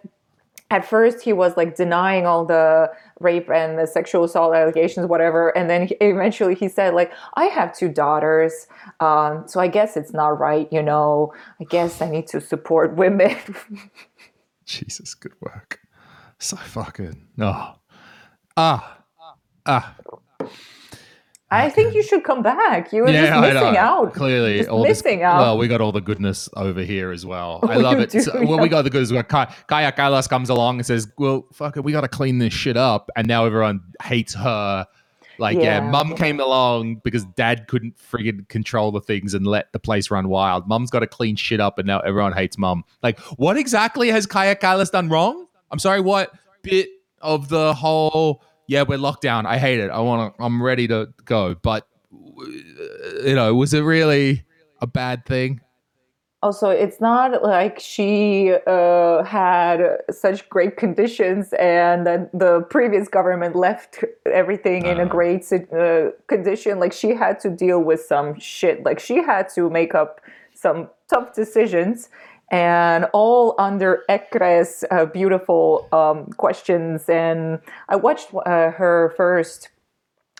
[0.73, 5.55] at first he was like denying all the rape and the sexual assault allegations whatever
[5.57, 8.67] and then he, eventually he said like i have two daughters
[8.99, 12.95] um, so i guess it's not right you know i guess i need to support
[12.95, 13.37] women
[14.65, 15.79] Jesus, good work.
[16.39, 17.27] So fucking.
[17.39, 17.75] Oh.
[18.57, 18.97] Ah.
[19.65, 19.95] Ah.
[21.53, 22.91] I think you should come back.
[22.91, 24.13] You were Yeah, just missing out.
[24.13, 25.39] Clearly, Just all missing this, out.
[25.39, 27.59] Well, we got all the goodness over here as well.
[27.69, 28.09] I love it.
[28.11, 29.11] do, So- well, we got the goodness.
[29.11, 32.39] Where Kaja, Kaja Kallas comes along and says, "Well, fuck it, we got to clean
[32.39, 34.87] this shit up," and now everyone hates her.
[35.39, 35.89] Like, yeah, Yeah.
[35.89, 40.29] mum came along because dad couldn't friggin' control the things and let the place run
[40.29, 40.67] wild.
[40.67, 42.83] Mum's got to clean shit up, and now everyone hates mum.
[43.01, 45.47] Like, what exactly has Kaja Kallas done wrong?
[45.71, 46.31] I'm sorry, what
[46.61, 46.87] bit
[47.21, 48.43] of the whole?
[48.67, 49.45] Yeah, we're locked down.
[49.45, 49.89] I hate it.
[49.91, 50.43] I want to.
[50.43, 51.87] I'm ready to go, but
[53.25, 54.43] you know, was it really
[54.81, 55.61] a bad thing?
[56.41, 59.79] Also, it's not like she uh, had
[60.11, 65.07] such great conditions and that the previous government left everything in a Uh.
[65.07, 66.79] great uh, condition.
[66.79, 68.83] Like she had to deal with some shit.
[68.83, 70.19] Like she had to make up
[70.53, 72.09] some tough decisions.
[72.51, 77.09] And all under Ekre's uh, beautiful um, questions.
[77.09, 79.69] And I watched uh, her first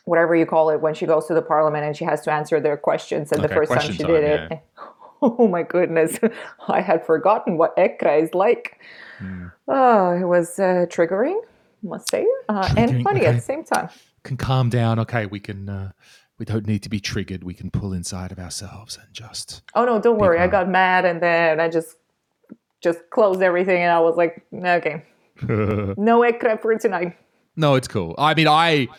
[0.06, 2.60] whatever you call it when she goes to the parliament and she has to answer
[2.60, 4.60] their questions and the first time she time, did it
[5.22, 6.20] oh my goodness
[6.68, 8.82] i had forgotten what EKRE is like
[9.20, 9.46] Hmm.
[9.70, 11.40] oh it was uh, triggering
[11.84, 13.88] must say uh, and funny at the same time
[14.24, 15.00] Can calm down.
[15.00, 15.68] Okay, we can.
[16.44, 17.42] We don't need to be triggered.
[17.42, 19.62] We can pull inside of ourselves and just.
[19.76, 21.96] oh no don't worry i got mad and then i just
[22.82, 25.06] just closed everything and i was like okay
[25.48, 27.16] no EKRE for tonight
[27.56, 28.14] No, it's cool.
[28.18, 28.90] I mean, I,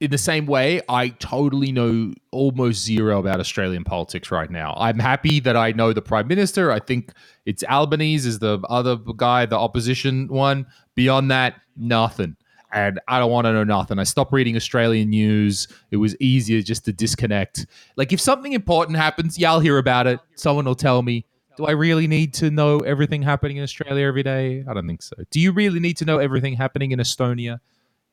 [0.00, 4.74] in the same way, I totally know almost zero about Australian politics right now.
[4.76, 6.70] I'm happy that I know the prime minister.
[6.70, 7.12] I think
[7.46, 10.66] it's Albanese is the other guy, the opposition one.
[10.96, 12.36] Beyond that, nothing.
[12.72, 13.98] And I don't want to know nothing.
[13.98, 15.68] I stopped reading Australian news.
[15.90, 17.66] It was easier just to disconnect.
[17.96, 20.20] Like if something important happens, yeah, I'll hear about it.
[20.34, 21.24] Someone will tell me.
[21.56, 24.64] Do I really need to know everything happening in Australia every day?
[24.68, 25.16] I don't think so.
[25.30, 27.58] Do you really need to know everything happening in Estonia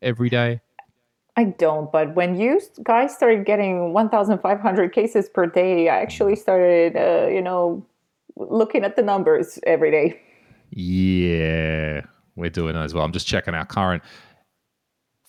[0.02, 0.62] every day?
[1.38, 6.96] I don't, but when you guys started getting 1,500 cases per day, I actually started,
[6.96, 7.86] uh, you know,
[8.38, 10.22] looking at the numbers every day.
[10.72, 12.02] Yeah,
[12.36, 13.04] we're doing it as well.
[13.04, 14.02] I'm just checking our current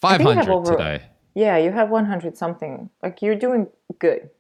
[0.01, 1.03] 500 over, today.
[1.35, 2.91] Yeah, you have 100 something.
[3.03, 3.69] Like you're doing
[3.99, 4.31] good.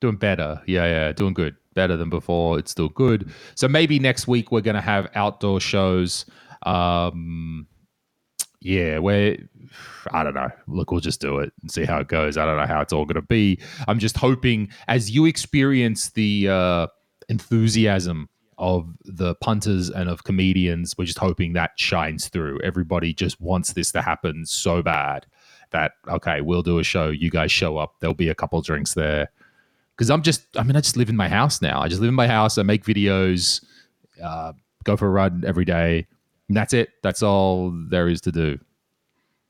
[0.00, 0.62] Doing better.
[0.66, 1.56] Yeah, yeah, doing good.
[1.74, 2.58] Better than before.
[2.58, 3.30] It's still good.
[3.54, 6.24] So maybe next week we're going to have outdoor shows.
[6.64, 7.66] Um,
[8.60, 9.36] yeah, where
[10.12, 10.50] I don't know.
[10.66, 12.36] Look, we'll just do it and see how it goes.
[12.36, 13.60] I don't know how it's all going to be.
[13.86, 16.86] I'm just hoping as you experience the uh,
[17.28, 18.28] enthusiasm
[18.58, 22.60] of the punters and of comedians, we're just hoping that shines through.
[22.62, 25.26] Everybody just wants this to happen so bad
[25.70, 27.08] that okay, we'll do a show.
[27.08, 27.94] You guys show up.
[28.00, 29.30] There'll be a couple drinks there.
[29.96, 31.80] Because I'm just, I mean, I just live in my house now.
[31.80, 32.58] I just live in my house.
[32.58, 33.64] I make videos,
[34.22, 34.52] uh,
[34.84, 36.06] go for a run every day.
[36.48, 36.90] And that's it.
[37.02, 38.58] That's all there is to do.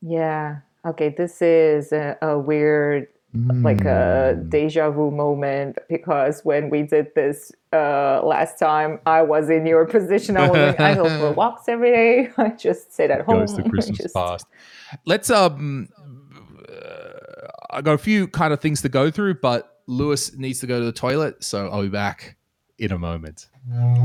[0.01, 0.59] Yeah.
[0.85, 1.09] Okay.
[1.09, 3.63] This is a, a weird, mm.
[3.63, 4.49] like a hmm.
[4.49, 9.85] deja vu moment because when we did this uh, last time, I was in your
[9.85, 10.37] position.
[10.37, 12.31] I was I go for walks every day.
[12.37, 13.39] I just sit at home.
[13.39, 14.15] Goes the Christmas just...
[14.15, 14.45] past.
[15.05, 15.89] Let's um.
[16.69, 20.67] Uh, I got a few kind of things to go through, but Lewis needs to
[20.67, 22.37] go to the toilet, so I'll be back
[22.79, 23.47] in a moment.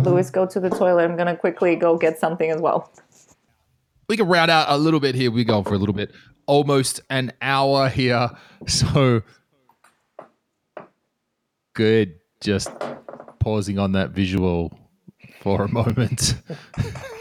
[0.01, 1.05] Lewis, go to the toilet.
[1.05, 2.91] I'm gonna quickly go get something as well.
[4.09, 5.31] We can round out a little bit here.
[5.31, 6.13] We go for a little bit,
[6.47, 8.31] almost an hour here.
[8.69, 9.23] So
[11.75, 12.21] good.
[12.41, 12.71] Just
[13.41, 14.73] pausing on that visual
[15.41, 16.35] for a moment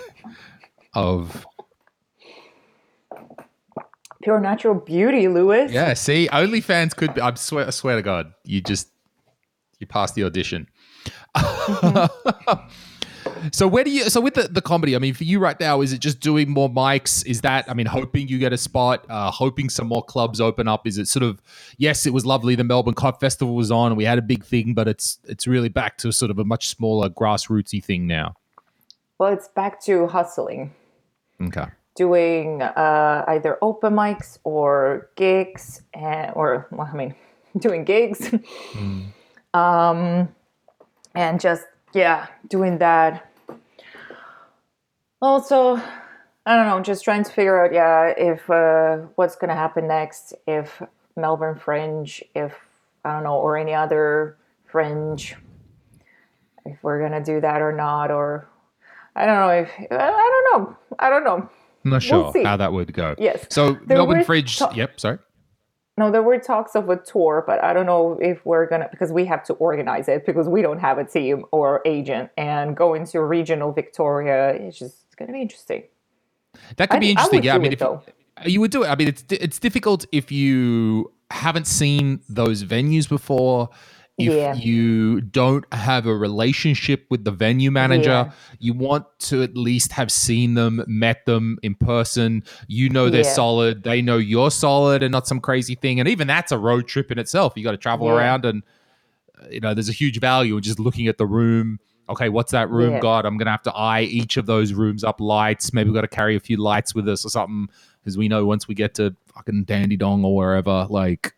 [0.93, 1.47] of
[4.21, 5.71] pure natural beauty, Lewis.
[5.71, 7.21] Yeah, see, OnlyFans could be.
[7.21, 8.89] I swear, I swear to God, you just
[9.79, 10.67] you passed the audition.
[11.35, 12.67] Mm-hmm.
[13.51, 14.09] so where do you?
[14.09, 16.49] So with the, the comedy, I mean, for you right now, is it just doing
[16.49, 17.25] more mics?
[17.25, 17.69] Is that?
[17.69, 20.87] I mean, hoping you get a spot, uh, hoping some more clubs open up.
[20.87, 21.41] Is it sort of?
[21.77, 22.55] Yes, it was lovely.
[22.55, 25.47] The Melbourne Cop Festival was on, and we had a big thing, but it's it's
[25.47, 28.35] really back to sort of a much smaller grassrootsy thing now.
[29.17, 30.73] Well, it's back to hustling.
[31.41, 31.65] Okay
[31.95, 37.15] doing uh, either open mics or gigs, and, or well, I mean,
[37.57, 39.05] doing gigs, mm.
[39.53, 40.29] um,
[41.15, 43.27] and just yeah, doing that.
[45.21, 45.75] Also,
[46.45, 50.33] I don't know, just trying to figure out yeah if uh, what's gonna happen next
[50.47, 50.81] if
[51.15, 52.53] Melbourne Fringe, if
[53.05, 55.35] I don't know, or any other Fringe,
[56.65, 58.47] if we're gonna do that or not, or
[59.15, 61.49] I don't know if I don't know, I don't know.
[61.83, 63.15] I'm not sure we'll how that would go.
[63.19, 63.45] Yes.
[63.49, 64.59] So there Melbourne Fringe.
[64.75, 64.99] Yep.
[64.99, 65.19] Sorry.
[65.97, 69.11] No, there were talks of a tour, but I don't know if we're gonna because
[69.11, 73.05] we have to organize it because we don't have a team or agent, and going
[73.07, 75.83] to regional Victoria is just gonna be interesting.
[76.77, 77.41] That could I, be interesting.
[77.41, 78.03] I yeah, I mean, if though.
[78.45, 83.07] you would do it, I mean, it's it's difficult if you haven't seen those venues
[83.07, 83.69] before
[84.17, 84.53] if yeah.
[84.53, 88.31] you don't have a relationship with the venue manager, yeah.
[88.59, 92.43] you want to at least have seen them, met them in person.
[92.67, 93.33] You know they're yeah.
[93.33, 95.99] solid, they know you're solid and not some crazy thing.
[95.99, 97.53] And even that's a road trip in itself.
[97.55, 98.63] You got to travel around and
[99.39, 101.79] uh, you know, there's a huge value in just looking at the room.
[102.09, 103.25] Okay, what's that room got?
[103.25, 105.73] I'm gonna have to eye each of those rooms up lights.
[105.73, 107.69] Maybe we've got to carry a few lights with us or something.
[108.01, 111.35] Because we know once we get to fucking Dandenong or wherever, like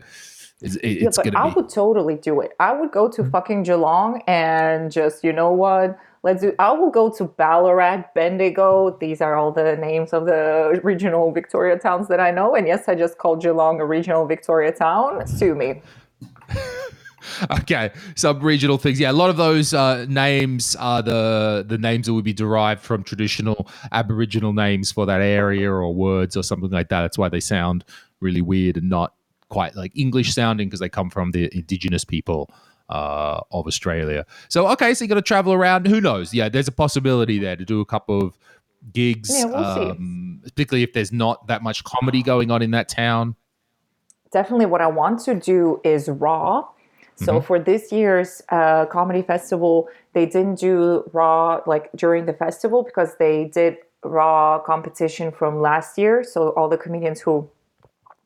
[0.63, 1.55] it's, yeah, but I be...
[1.55, 2.53] would totally do it.
[2.59, 3.31] I would go to mm-hmm.
[3.31, 5.99] fucking Geelong and just, you know what?
[6.23, 6.53] Let's do.
[6.57, 8.97] I will go to Ballarat, Bendigo.
[8.97, 12.55] These are all the names of the regional Victoria towns that I know.
[12.55, 15.27] And yes, I just called Geelong a regional Victoria town.
[15.27, 15.81] Sue me.
[17.59, 18.99] okay, some regional things.
[18.99, 22.81] Yeah, a lot of those uh, names are the the names that would be derived
[22.81, 27.01] from traditional Aboriginal names for that area or words or something like that.
[27.01, 27.83] That's why they sound
[28.19, 29.13] really weird and not
[29.49, 32.49] quite like English sounding because they come from the indigenous people
[32.89, 34.25] uh, of Australia.
[34.49, 35.87] So okay, so you got to travel around.
[35.87, 36.33] Who knows?
[36.33, 38.37] Yeah, there's a possibility there to do a couple of
[38.91, 42.89] gigs, yeah, we'll um, particularly if there's not that much comedy going on in that
[42.89, 43.35] town.
[44.31, 46.65] Definitely, what I want to do is raw.
[47.15, 47.45] So mm-hmm.
[47.45, 53.15] for this year's uh, comedy festival, they didn't do raw like during the festival because
[53.17, 56.23] they did raw competition from last year.
[56.23, 57.49] So all the comedians who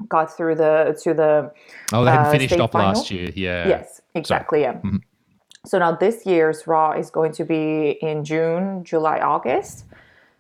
[0.08, 1.52] got through the to the
[1.94, 2.90] oh they hadn't uh, finished off final.
[2.90, 4.76] last year yeah yes exactly Sorry.
[4.76, 4.98] yeah mm-hmm.
[5.66, 9.86] so now this year's raw is going to be in june july august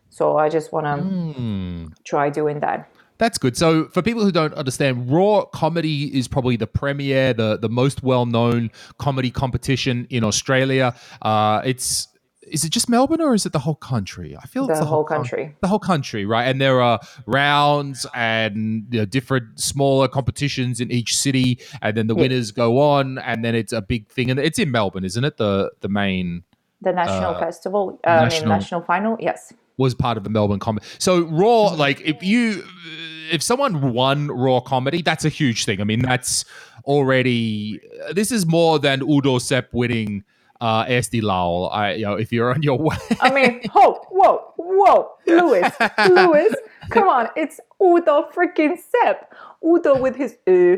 [0.10, 1.94] so i just want to mm.
[2.04, 3.58] try doing that that's good.
[3.58, 8.04] So, for people who don't understand, Raw Comedy is probably the premier, the the most
[8.04, 10.94] well known comedy competition in Australia.
[11.22, 12.08] Uh, it's
[12.44, 14.34] is it just Melbourne or is it the whole country?
[14.42, 15.54] I feel the, it's the whole coun- country.
[15.60, 16.46] the whole country, right?
[16.48, 22.08] And there are rounds and you know, different smaller competitions in each city, and then
[22.08, 22.22] the Yeah.
[22.22, 25.36] winners go on, and then it's a big thing, and it's in Melbourne, isn't it?
[25.38, 26.44] The the main
[26.82, 29.18] The national Uh, festival, uh, I mean national- national final.
[29.20, 29.52] Yes.
[29.78, 30.86] Was part of the Melbourne comedy.
[30.98, 32.64] So Raw, like if you
[33.32, 35.82] if someone won Raw comedy, that's a huge thing.
[35.82, 36.46] I mean, that's
[36.86, 37.80] already
[38.12, 40.24] this is more than Udo Sepp winning
[40.62, 41.72] uh Eesti Laul.
[41.72, 42.98] I you know, if you're on your way.
[43.22, 45.72] I mean, whoa, whoa, whoa, Lewis,
[46.10, 46.56] Lewis,
[46.90, 49.34] come on, it's Udo freaking Sepp.
[49.64, 50.78] Udo with his uh,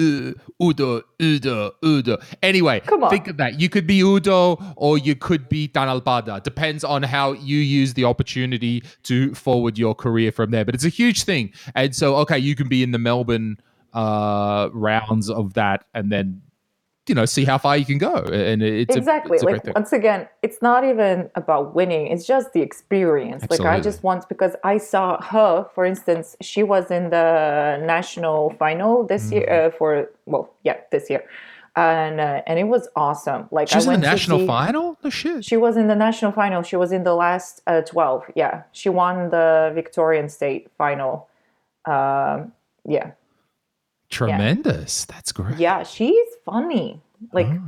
[0.00, 0.32] Uh,
[0.62, 2.18] Udo, Udo, Udo.
[2.42, 3.10] Anyway, Come on.
[3.10, 3.60] think of that.
[3.60, 6.42] You could be Udo or you could be Dan Albada.
[6.42, 10.64] Depends on how you use the opportunity to forward your career from there.
[10.64, 11.52] But it's a huge thing.
[11.74, 13.58] And so, okay, you can be in the Melbourne
[13.92, 16.42] uh, rounds of that and then,
[17.06, 18.14] you know, see how far you can go.
[18.32, 19.36] And it's exactly.
[19.38, 22.06] A, it's like once again, it's not even about winning.
[22.08, 23.44] It's just the experience.
[23.50, 28.50] Like I just want because I saw her, for instance, she was in the national
[28.58, 29.66] final this year Mm-hmm.
[29.74, 31.24] uh, for well, yeah, this year,
[31.74, 33.48] and uh, and it was awesome.
[33.50, 34.96] Like She's in the national see- final?
[35.02, 35.44] No shit.
[35.44, 36.62] She was in the national final.
[36.62, 38.24] She was in the last uh, 12.
[38.36, 38.62] Yeah.
[38.72, 41.26] She won the Victorian state final.
[41.86, 42.52] Um,
[42.86, 43.12] yeah.
[44.10, 45.04] Tremendous.
[45.06, 45.58] That's great.
[45.58, 45.82] Yeah.
[45.84, 47.00] She's funny.
[47.32, 47.60] Like, Oh.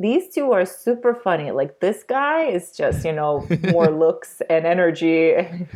[0.00, 1.50] these two are super funny.
[1.50, 5.34] Like, this guy is just, you know, more looks and energy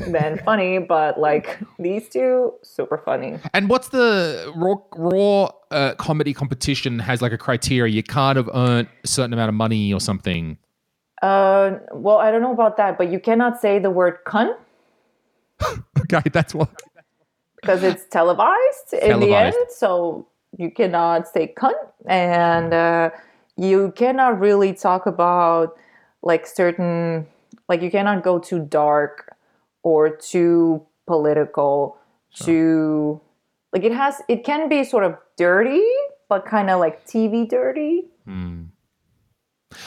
[0.08, 3.38] than funny, but like, these two, super funny.
[3.52, 7.92] And what's the raw raw uh, comedy competition has like a criteria?
[7.92, 10.56] You can't have earned a certain amount of money or something.
[11.22, 14.54] Uh, well, I don't know about that, but you cannot say the word cunt
[16.00, 16.70] Okay, that's what.
[17.60, 19.56] because it's televised, in the Televised.
[19.56, 19.66] end.
[19.70, 20.28] So
[20.58, 21.72] you cannot say cunt,
[22.04, 23.10] and uh,
[23.56, 25.78] you cannot really talk about
[26.22, 27.26] like certain,
[27.68, 29.34] like you cannot go too dark
[29.82, 31.96] or too political.
[32.34, 33.20] Too
[33.72, 35.82] like it has, it can be sort of dirty,
[36.28, 38.04] but kind of like TV dirty.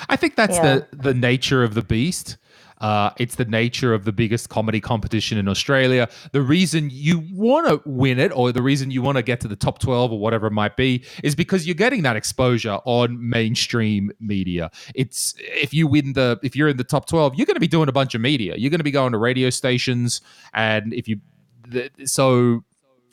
[0.09, 0.79] I think that's Yeah.
[0.91, 2.37] the the nature of the beast.
[2.81, 6.09] Uh, it's the nature of the biggest comedy competition in Australia.
[6.33, 9.47] The reason you want to win it, or the reason you want to get to
[9.47, 13.29] the top twelve, or whatever it might be, is because you're getting that exposure on
[13.29, 14.71] mainstream media.
[14.95, 17.67] It's if you win the, if you're in the top twelve, you're going to be
[17.67, 18.55] doing a bunch of media.
[18.57, 20.21] You're going to be going to radio stations,
[20.53, 21.21] and if you,
[21.67, 22.63] the, so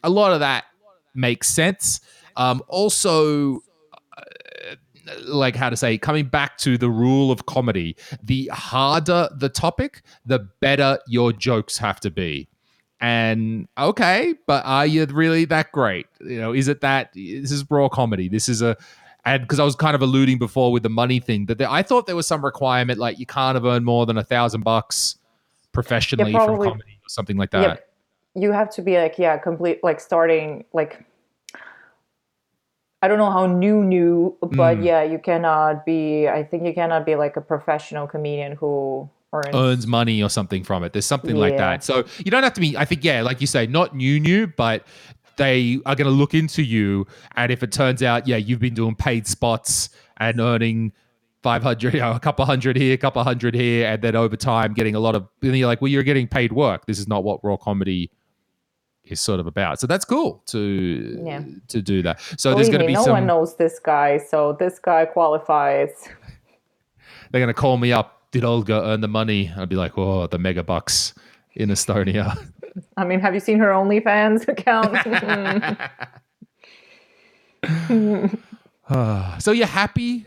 [0.02, 0.64] a lot of that
[1.14, 2.00] makes sense.
[2.36, 3.60] Um, also,
[5.26, 10.02] like how to say coming back to the rule of comedy the harder the topic
[10.26, 12.48] the better your jokes have to be
[13.00, 17.64] and okay but are you really that great you know is it that this is
[17.70, 18.76] raw comedy this is a
[19.24, 21.82] and because i was kind of alluding before with the money thing that there, i
[21.82, 25.16] thought there was some requirement like you can't have earned more than a thousand bucks
[25.72, 26.68] professionally from probably.
[26.68, 27.84] comedy or something like that Yep.
[28.34, 31.04] You have to be like, yeah, complete, like starting, like,
[33.00, 34.84] I don't know how new, new, but Mm.
[34.84, 39.54] yeah, you cannot be, I think you cannot be like a professional comedian who earns.
[39.54, 40.92] earns money or something from it.
[40.92, 41.84] There's something like that.
[41.84, 44.48] So you don't have to be, I think, yeah, like you say, not new, new,
[44.48, 44.84] but
[45.36, 47.06] they are going to look into you.
[47.36, 50.92] And if it turns out, yeah, you've been doing paid spots and earning
[51.44, 54.74] 500, you know, a couple hundred here, a couple hundred here, and then over time
[54.74, 56.86] getting a lot of, then you're like, well, you're getting paid work.
[56.86, 58.10] This is not what raw comedy
[59.10, 59.80] is sort of about.
[59.80, 61.42] So that's cool to Yeah.
[61.68, 62.20] to do that.
[62.36, 63.12] So there's going to be no some.
[63.12, 65.90] one knows this guy, so this guy qualifies.
[67.30, 68.22] They're going to call me up.
[68.30, 69.52] Did Olga earn the money?
[69.56, 71.14] I'd be like, oh, the mega bucks
[71.54, 72.36] in Estonia.
[72.96, 74.96] I mean, have you seen her OnlyFans account?
[79.42, 80.26] so you're happy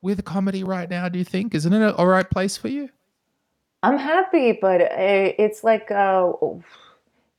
[0.00, 1.08] with comedy right now?
[1.08, 1.54] Do you think?
[1.54, 2.88] Isn't it an all right place for you?
[3.82, 4.86] I'm happy, but uh,
[5.38, 6.32] it's like, uh,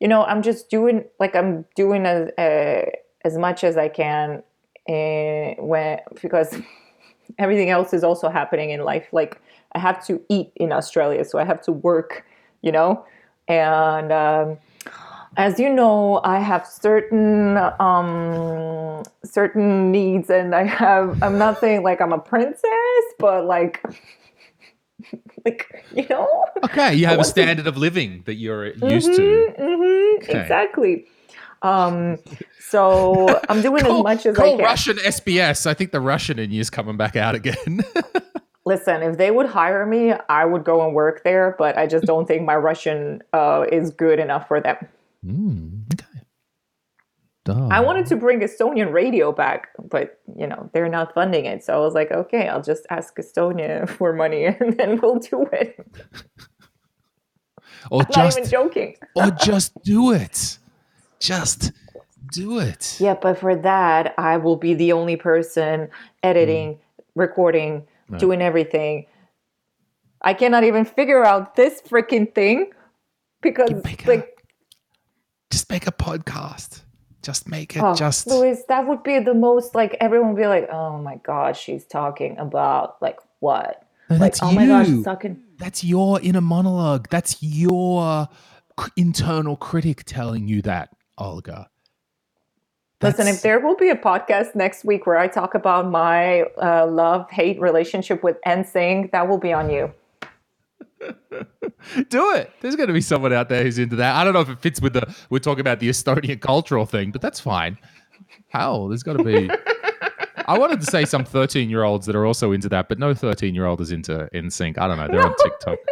[0.04, 2.92] you know, I'm just doing like I'm doing as uh,
[3.24, 4.44] as much as I can,
[4.90, 6.60] uh, when because
[7.40, 9.08] everything else is also happening in life.
[9.14, 9.42] Like
[9.72, 12.26] I have to eat in Australia, so I have to work,
[12.62, 13.06] you know,
[13.48, 14.58] and um,
[15.38, 21.24] as you know, I have certain um, certain needs, and I have.
[21.24, 23.82] I'm not saying like I'm a princess, but like.
[25.46, 26.28] like you know
[26.66, 29.54] Okay, you have a to- standard of living that you're used to.
[29.60, 30.42] Mhm, Okay.
[30.42, 31.06] Exactly.
[31.62, 32.18] Um,
[32.60, 34.66] so I'm doing Call, as much as I call can.
[34.66, 35.66] Russian SBS.
[35.66, 37.82] I think the Russian in you is coming back out again.
[38.66, 42.06] Listen, if they would hire me, I would go and work there, but I just
[42.06, 44.78] don't think my Russian uh, is good enough for them.
[45.26, 46.13] Mm, okay.
[47.50, 51.64] I wanted to bring Estonian radio back, but you know they're not funding it.
[51.64, 55.48] So I was like, okay, I'll just ask Estonia for money, and then we'll do
[55.52, 55.78] it.
[57.92, 58.96] or Not just even joking.
[59.16, 60.58] or just do it.
[61.20, 61.72] Just
[62.32, 62.98] do it.
[63.00, 65.90] Yeah, but for that, I will be the only person
[66.24, 66.80] editing, mm.
[67.16, 68.20] recording, Right.
[68.20, 69.06] doing everything.
[70.22, 72.72] I cannot even figure out this freaking thing
[73.42, 74.44] because, make a- like,
[75.52, 76.83] Just make a podcast.
[77.24, 77.82] Just make it.
[77.82, 81.16] oh, just Louis, that would be the most like everyone would be like, oh my
[81.24, 83.88] god, she's talking about like what?
[84.10, 85.42] No, Like, that's oh my gosh, sucking.
[85.58, 87.08] That's your inner monologue.
[87.10, 88.28] That's your
[88.80, 91.70] c- internal critic telling you that, Olga.
[93.02, 96.88] Listen, if there will be a podcast next week where I talk about my uh,
[96.88, 99.94] love hate relationship with NSYNC, that will be on you.
[102.10, 102.52] do it.
[102.62, 104.16] There's going to be someone out there who's into that.
[104.16, 107.12] I don't know if it fits with the we're talking about the Estonian cultural thing,
[107.12, 107.78] but that's fine.
[108.50, 109.50] Hell, there's got to be.
[110.48, 113.14] I wanted to say some 13 year olds that are also into that, but no
[113.14, 114.78] 13 year old is into NSYNC.
[114.78, 115.08] I don't know.
[115.08, 115.78] They're on TikTok.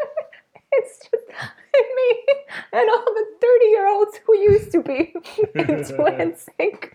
[0.73, 2.33] It's just me
[2.71, 5.13] and all the 30 year olds who used to be
[5.53, 6.93] into NSYNC.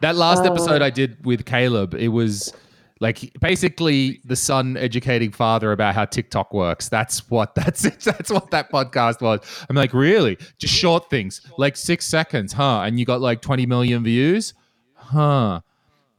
[0.00, 0.52] That last Oh.
[0.52, 2.52] episode I did with Caleb, it was
[3.00, 6.88] like basically the son educating father about how TikTok works.
[6.88, 8.00] That's what that's it.
[8.00, 9.40] That's what that podcast was.
[9.68, 10.38] I'm like, really?
[10.58, 12.82] Just short things, like six seconds, huh?
[12.84, 14.54] And you got like 20 million views,
[14.94, 15.60] huh?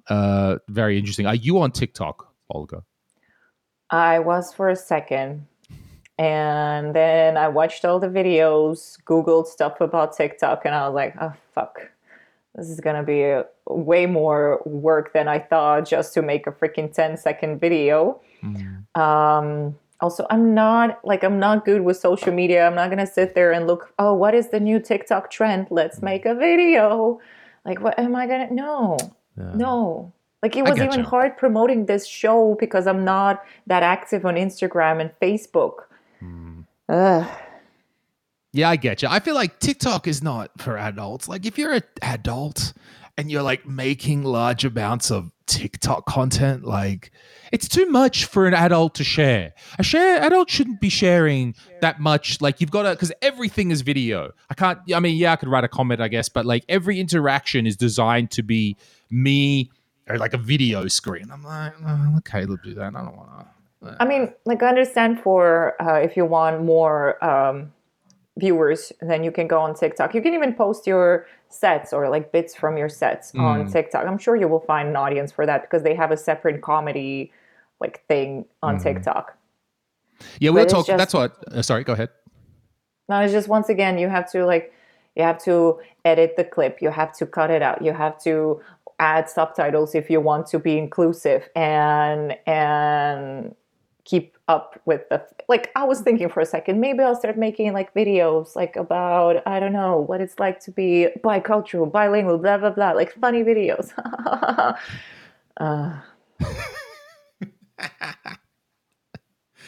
[0.08, 1.26] Uh, very interesting.
[1.26, 2.84] Are you on TikTok, Olga?
[3.90, 5.48] I was for a second.
[6.18, 11.14] And then I watched all the videos, Googled stuff about TikTok, and I was like,
[11.20, 11.90] oh, fuck.
[12.56, 16.52] This is going to be way more work than I thought just to make a
[16.52, 18.22] freaking 10 second video.
[18.96, 22.66] Um, also, I'm not like, I'm not good with social media.
[22.66, 25.68] I'm not going to sit there and look, oh, what is the new TikTok trend?
[25.70, 27.20] Let's make a video.
[27.66, 28.54] Like, what am I going to?
[28.54, 28.98] No.
[29.36, 30.14] No.
[30.42, 31.06] Like it was even getcha.
[31.06, 35.86] hard promoting this show because I'm not that active on Instagram and Facebook.
[36.20, 36.62] Hmm.
[36.88, 37.28] Ugh.
[38.56, 39.10] Yeah, I get you.
[39.12, 41.28] I feel like TikTok is not for adults.
[41.28, 42.72] Like if you're an adult
[43.18, 47.12] and you're like making large amounts of TikTok content, like
[47.52, 49.54] it's too much for an adult to share.
[49.78, 52.40] A share adult shouldn't be sharing that much.
[52.40, 54.32] Like you've got to because everything is video.
[54.50, 57.02] I can't I mean, yeah, I could write a comment, I guess, but like every
[57.02, 58.78] interaction is designed to be
[59.10, 59.70] me
[60.08, 61.30] or like a video screen.
[61.30, 62.96] I'm like, oh, let Caleb do that.
[62.96, 63.48] I don't wanna
[64.00, 67.72] I mean, like I understand for uh, if you want more um,
[68.38, 70.14] viewers, then you can go on TikTok.
[70.14, 73.72] You can even post your sets or like bits from your sets on Mm.
[73.72, 74.06] TikTok.
[74.06, 77.32] I'm sure you will find an audience for that because they have a separate comedy
[77.80, 78.84] like thing on Mhm.
[78.84, 79.38] TikTok.
[80.40, 80.86] Yeah, we'll it's talk.
[80.88, 81.32] just- That's what.
[81.54, 82.10] Uh, sorry, go ahead.
[83.08, 84.72] No, it's just once again you have to like
[85.16, 88.60] you have to edit the clip, you have to cut it out, you have to
[89.00, 93.56] add subtitles if you want to be inclusive and and
[94.04, 97.74] keep up with the like I was thinking for a second maybe I'll start making
[97.74, 102.58] like videos like about I don't know what it's like to be bicultural, bilingual, blah
[102.58, 103.92] blah blah, like funny videos.
[105.58, 106.00] uh,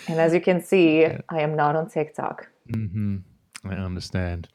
[0.07, 2.47] and as you can see, I am not on TikTok.
[2.71, 3.17] hmm
[3.65, 4.47] I understand.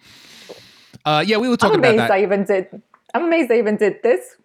[1.05, 2.11] Uh, yeah, we were talking I'm talking about amazed that.
[2.13, 2.83] I even did.
[3.15, 4.37] I'm amazed I even did this.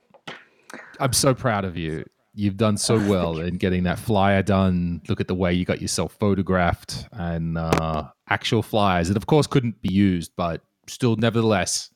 [1.00, 2.04] I'm so proud of you.
[2.38, 5.02] You've done so well in getting that flyer done.
[5.10, 9.08] Look at the way you got yourself photographed and uh, actual flyers.
[9.08, 11.90] That, of course, couldn't be used, but still, nevertheless,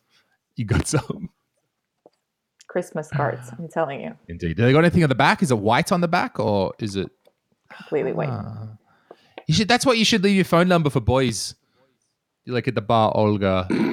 [0.56, 1.30] you got some.
[2.68, 3.52] Christmas cards.
[3.58, 4.58] I'm telling you, Indeed.
[4.58, 5.44] Do they got anything on the back?
[5.44, 7.12] Is it white on the back or is it?
[7.70, 8.30] completely white.
[8.30, 8.78] Ah.
[9.48, 9.68] You should.
[9.68, 11.56] That's what you should leave your phone number for boys.
[12.46, 13.68] You like at the bar, Olga.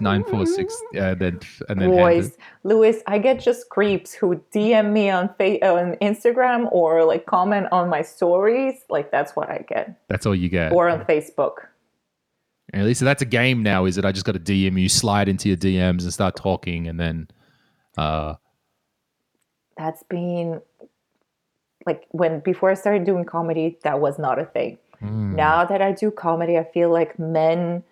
[0.00, 0.80] Nine four six.
[0.92, 1.90] Yeah, then and then.
[1.90, 7.26] Boys, Louis, I get just creeps who DM me on fa- on Instagram or like
[7.26, 8.74] comment on my stories.
[8.88, 10.72] Like that's what I get, That's all you get.
[10.72, 11.54] or on Facebook.
[12.74, 13.86] At least that's a game now.
[13.86, 14.04] Is it?
[14.04, 17.28] I just got to DM you, slide into your DMs, and start talking, and then,
[17.96, 18.34] uh,
[19.76, 20.60] That's been
[21.86, 24.76] like when before I started doing comedy, that was not a thing.
[25.02, 27.82] mm, Now that I do comedy, I feel like men,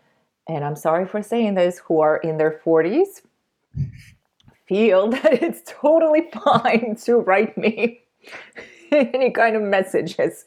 [0.48, 3.22] and I'm sorry for saying this, who are in their 40s,
[4.66, 8.02] feel that it's totally fine to write me
[8.92, 10.46] any kind of messages.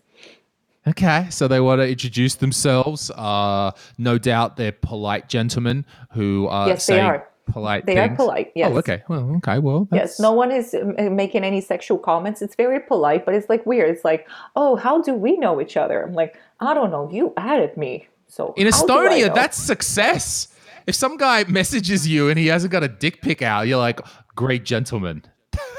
[0.87, 3.11] Okay, so they want to introduce themselves.
[3.11, 7.27] Uh, no doubt they're polite gentlemen who are Yes, they are.
[7.47, 7.85] polite.
[7.85, 8.71] They are polite, yes.
[8.73, 9.03] Oh, okay.
[9.07, 9.59] Well, okay.
[9.59, 12.41] Well, Yes, no one is um, making any sexual comments.
[12.41, 13.89] It's very polite, but it's like weird.
[13.89, 16.01] It's like, oh, how do we know each other?
[16.01, 17.09] I'm like, I don't know.
[17.11, 18.07] You added me.
[18.29, 20.47] So In how do I Estonia, that's success.
[20.87, 23.99] if some guy messages you and he hasn't got a dick pic out, you're like,
[24.35, 25.23] great gentleman.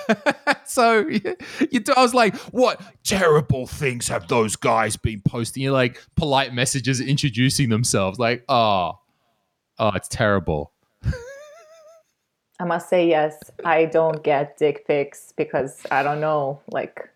[0.65, 1.37] so you,
[1.71, 5.63] you, I was like, what terrible things have those guys been posting?
[5.63, 8.99] You're like polite messages introducing themselves, like, oh,
[9.79, 10.73] oh, it's terrible.
[12.59, 13.39] I must say yes.
[13.65, 17.09] I don't get dick pics because I don't know, like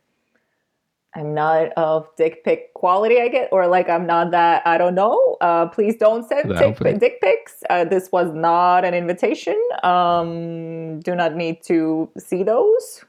[1.16, 4.66] I'm not of dick pic quality, I get, or like I'm not that.
[4.66, 5.36] I don't know.
[5.40, 7.62] Uh, please don't send dick, dick pics.
[7.70, 9.60] Uh, this was not an invitation.
[9.84, 13.04] Um, do not need to see those.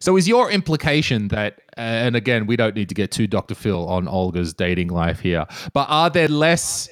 [0.00, 3.54] So, is your implication that, and again, we don't need to get too Dr.
[3.54, 6.88] Phil on Olga's dating life here, but are there less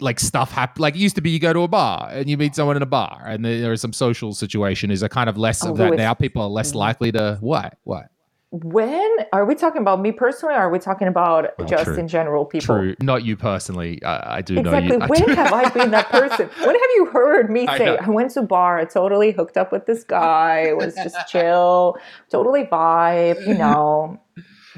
[0.00, 0.80] like stuff happen?
[0.80, 2.82] Like it used to be, you go to a bar and you meet someone in
[2.82, 4.90] a bar, and there is some social situation.
[4.90, 6.14] Is a kind of less oh, of that now?
[6.14, 6.78] People are less mm-hmm.
[6.78, 7.76] likely to what?
[7.84, 8.06] What?
[8.52, 11.96] When are we talking about me personally or are we talking about oh, just true.
[11.96, 14.98] in general people true not you personally i, I do exactly.
[14.98, 18.04] know you when have i been that person when have you heard me say I,
[18.04, 21.16] I, went to a bar i totally hooked up with this guy it was just
[21.28, 21.96] chill
[22.28, 24.20] totally vibe you know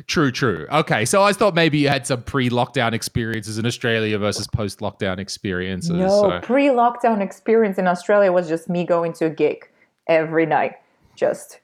[0.08, 0.66] True, true.
[0.72, 5.90] Okay, so I thought maybe you had some pre-lockdown experiences in Australia versus post-lockdown experiences.
[5.92, 6.40] No, so.
[6.40, 9.68] pre-lockdown experience in Australia was just me going to a gig
[10.08, 10.72] every night,
[11.14, 11.60] just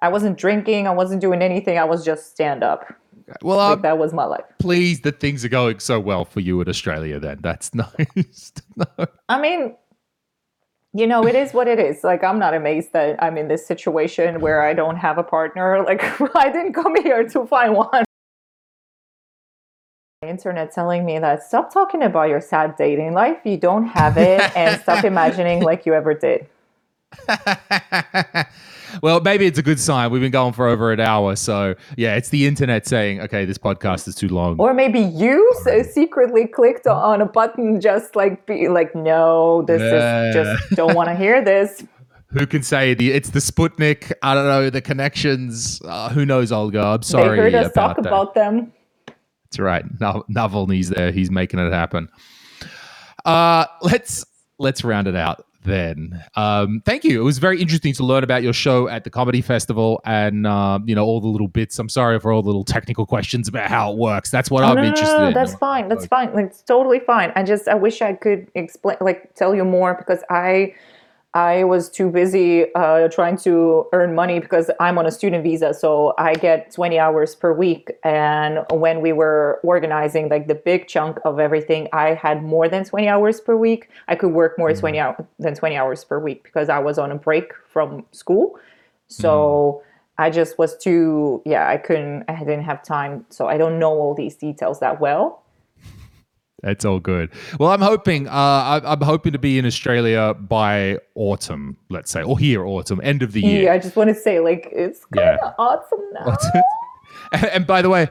[0.00, 0.86] I wasn't drinking.
[0.86, 1.78] I wasn't doing anything.
[1.78, 2.94] I was just stand up.
[3.42, 4.44] Well, like, uh, that was my life.
[4.58, 7.18] Pleased that things are going so well for you in Australia.
[7.18, 8.52] Then that's nice.
[9.28, 9.74] I mean,
[10.92, 12.04] you know, it is what it is.
[12.04, 15.82] Like, I'm not amazed that I'm in this situation where I don't have a partner.
[15.86, 16.02] Like,
[16.34, 18.04] I didn't come here to find one.
[20.22, 23.38] internet telling me that stop talking about your sad dating life.
[23.44, 26.48] You don't have it, and stop imagining like you ever did.
[29.02, 30.10] well, maybe it's a good sign.
[30.10, 31.36] We've been going for over an hour.
[31.36, 34.56] So, yeah, it's the internet saying, okay, this podcast is too long.
[34.58, 35.52] Or maybe you
[35.90, 40.28] secretly clicked on a button just like, be like, no, this yeah.
[40.28, 41.84] is just don't want to hear this.
[42.30, 44.12] Who can say the it's the Sputnik?
[44.20, 45.80] I don't know the connections.
[45.84, 46.82] Uh, who knows, Olga?
[46.82, 47.36] I'm sorry.
[47.36, 48.06] They heard us about talk that.
[48.08, 48.72] about them.
[49.44, 49.84] That's right.
[49.98, 51.12] Navalny's there.
[51.12, 52.08] He's making it happen.
[53.24, 54.26] Uh, let's
[54.58, 56.24] let's round it out then.
[56.34, 57.20] Um, thank you.
[57.20, 60.78] It was very interesting to learn about your show at the comedy festival and uh,
[60.84, 61.78] you know all the little bits.
[61.78, 64.30] I'm sorry for all the little technical questions about how it works.
[64.30, 65.88] That's what oh, I'm no, interested no, no, That's fine.
[65.88, 66.32] That's fine.
[66.32, 67.32] Like, it's totally fine.
[67.36, 70.74] I just I wish I could explain, like, tell you more because I
[71.36, 75.74] I was too busy uh, trying to earn money because I'm on a student visa,
[75.74, 77.92] so I get 20 hours per week.
[78.04, 82.86] And when we were organizing like the big chunk of everything, I had more than
[82.86, 83.90] 20 hours per week.
[84.08, 84.80] I could work more mm.
[84.80, 88.58] 20 hours than 20 hours per week because I was on a break from school.
[89.08, 89.86] So mm.
[90.16, 93.26] I just was too yeah, I couldn't I didn't have time.
[93.28, 95.42] So I don't know all these details that well.
[96.62, 97.30] It's all good.
[97.60, 98.28] Well, I'm hoping.
[98.28, 103.22] Uh, I'm hoping to be in Australia by autumn, let's say, or here autumn, end
[103.22, 103.64] of the year.
[103.64, 105.52] Yeah, I just want to say, like, it's kind of yeah.
[105.58, 106.36] awesome now.
[107.32, 108.08] and, and by the way,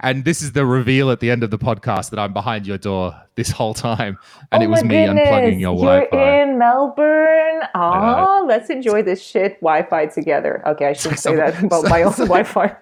[0.00, 2.78] and this is the reveal at the end of the podcast that I'm behind your
[2.78, 4.18] door this whole time,
[4.52, 5.28] and oh it was me goodness.
[5.28, 6.42] unplugging your You're Wi-Fi.
[6.42, 7.60] in Melbourne.
[7.74, 10.62] Oh, uh, let's enjoy this shit Wi-Fi together.
[10.66, 12.76] Okay, I should say that about my own Wi-Fi.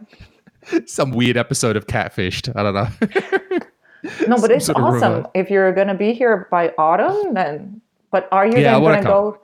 [0.87, 2.51] Some weird episode of Catfished.
[2.57, 3.59] I don't know.
[4.29, 5.27] No, but it's awesome.
[5.35, 7.81] If you're gonna be here by autumn, then.
[8.11, 9.41] But are you yeah, gonna go?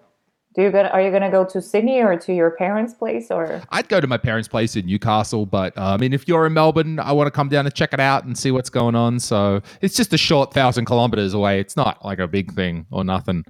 [0.55, 3.63] Do you gonna are you gonna go to Sydney or to your parents' place or?
[3.71, 6.53] I'd go to my parents' place in Newcastle, but uh, I mean, if you're in
[6.53, 9.19] Melbourne, I want to come down and check it out and see what's going on.
[9.21, 11.61] So it's just a short thousand kilometers away.
[11.61, 13.45] It's not like a big thing or nothing.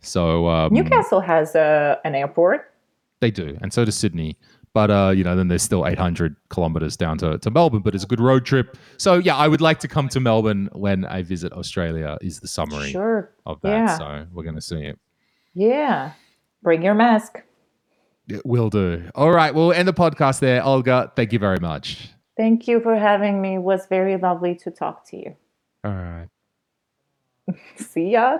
[0.00, 2.70] So um, Newcastle has a, an airport.
[3.20, 4.36] They do, and so does Sydney.
[4.74, 8.02] But uh, you know, then there's still 800 kilometers down to, to Melbourne, but it's
[8.02, 8.76] a good road trip.
[8.96, 12.18] So yeah, I would like to come to Melbourne when I visit Australia.
[12.20, 13.30] Is the summary sure.
[13.46, 13.70] of that?
[13.70, 13.98] Yeah.
[13.98, 14.98] So we're gonna see it.
[15.54, 16.12] Yeah,
[16.62, 17.40] bring your mask.
[18.28, 19.10] It will do.
[19.14, 20.64] All right, we'll end the podcast there.
[20.64, 22.10] Olga, thank you very much.
[22.36, 23.54] Thank you for having me.
[23.54, 25.36] It was very lovely to talk to you.
[25.84, 26.28] All right.
[27.76, 28.38] see ya.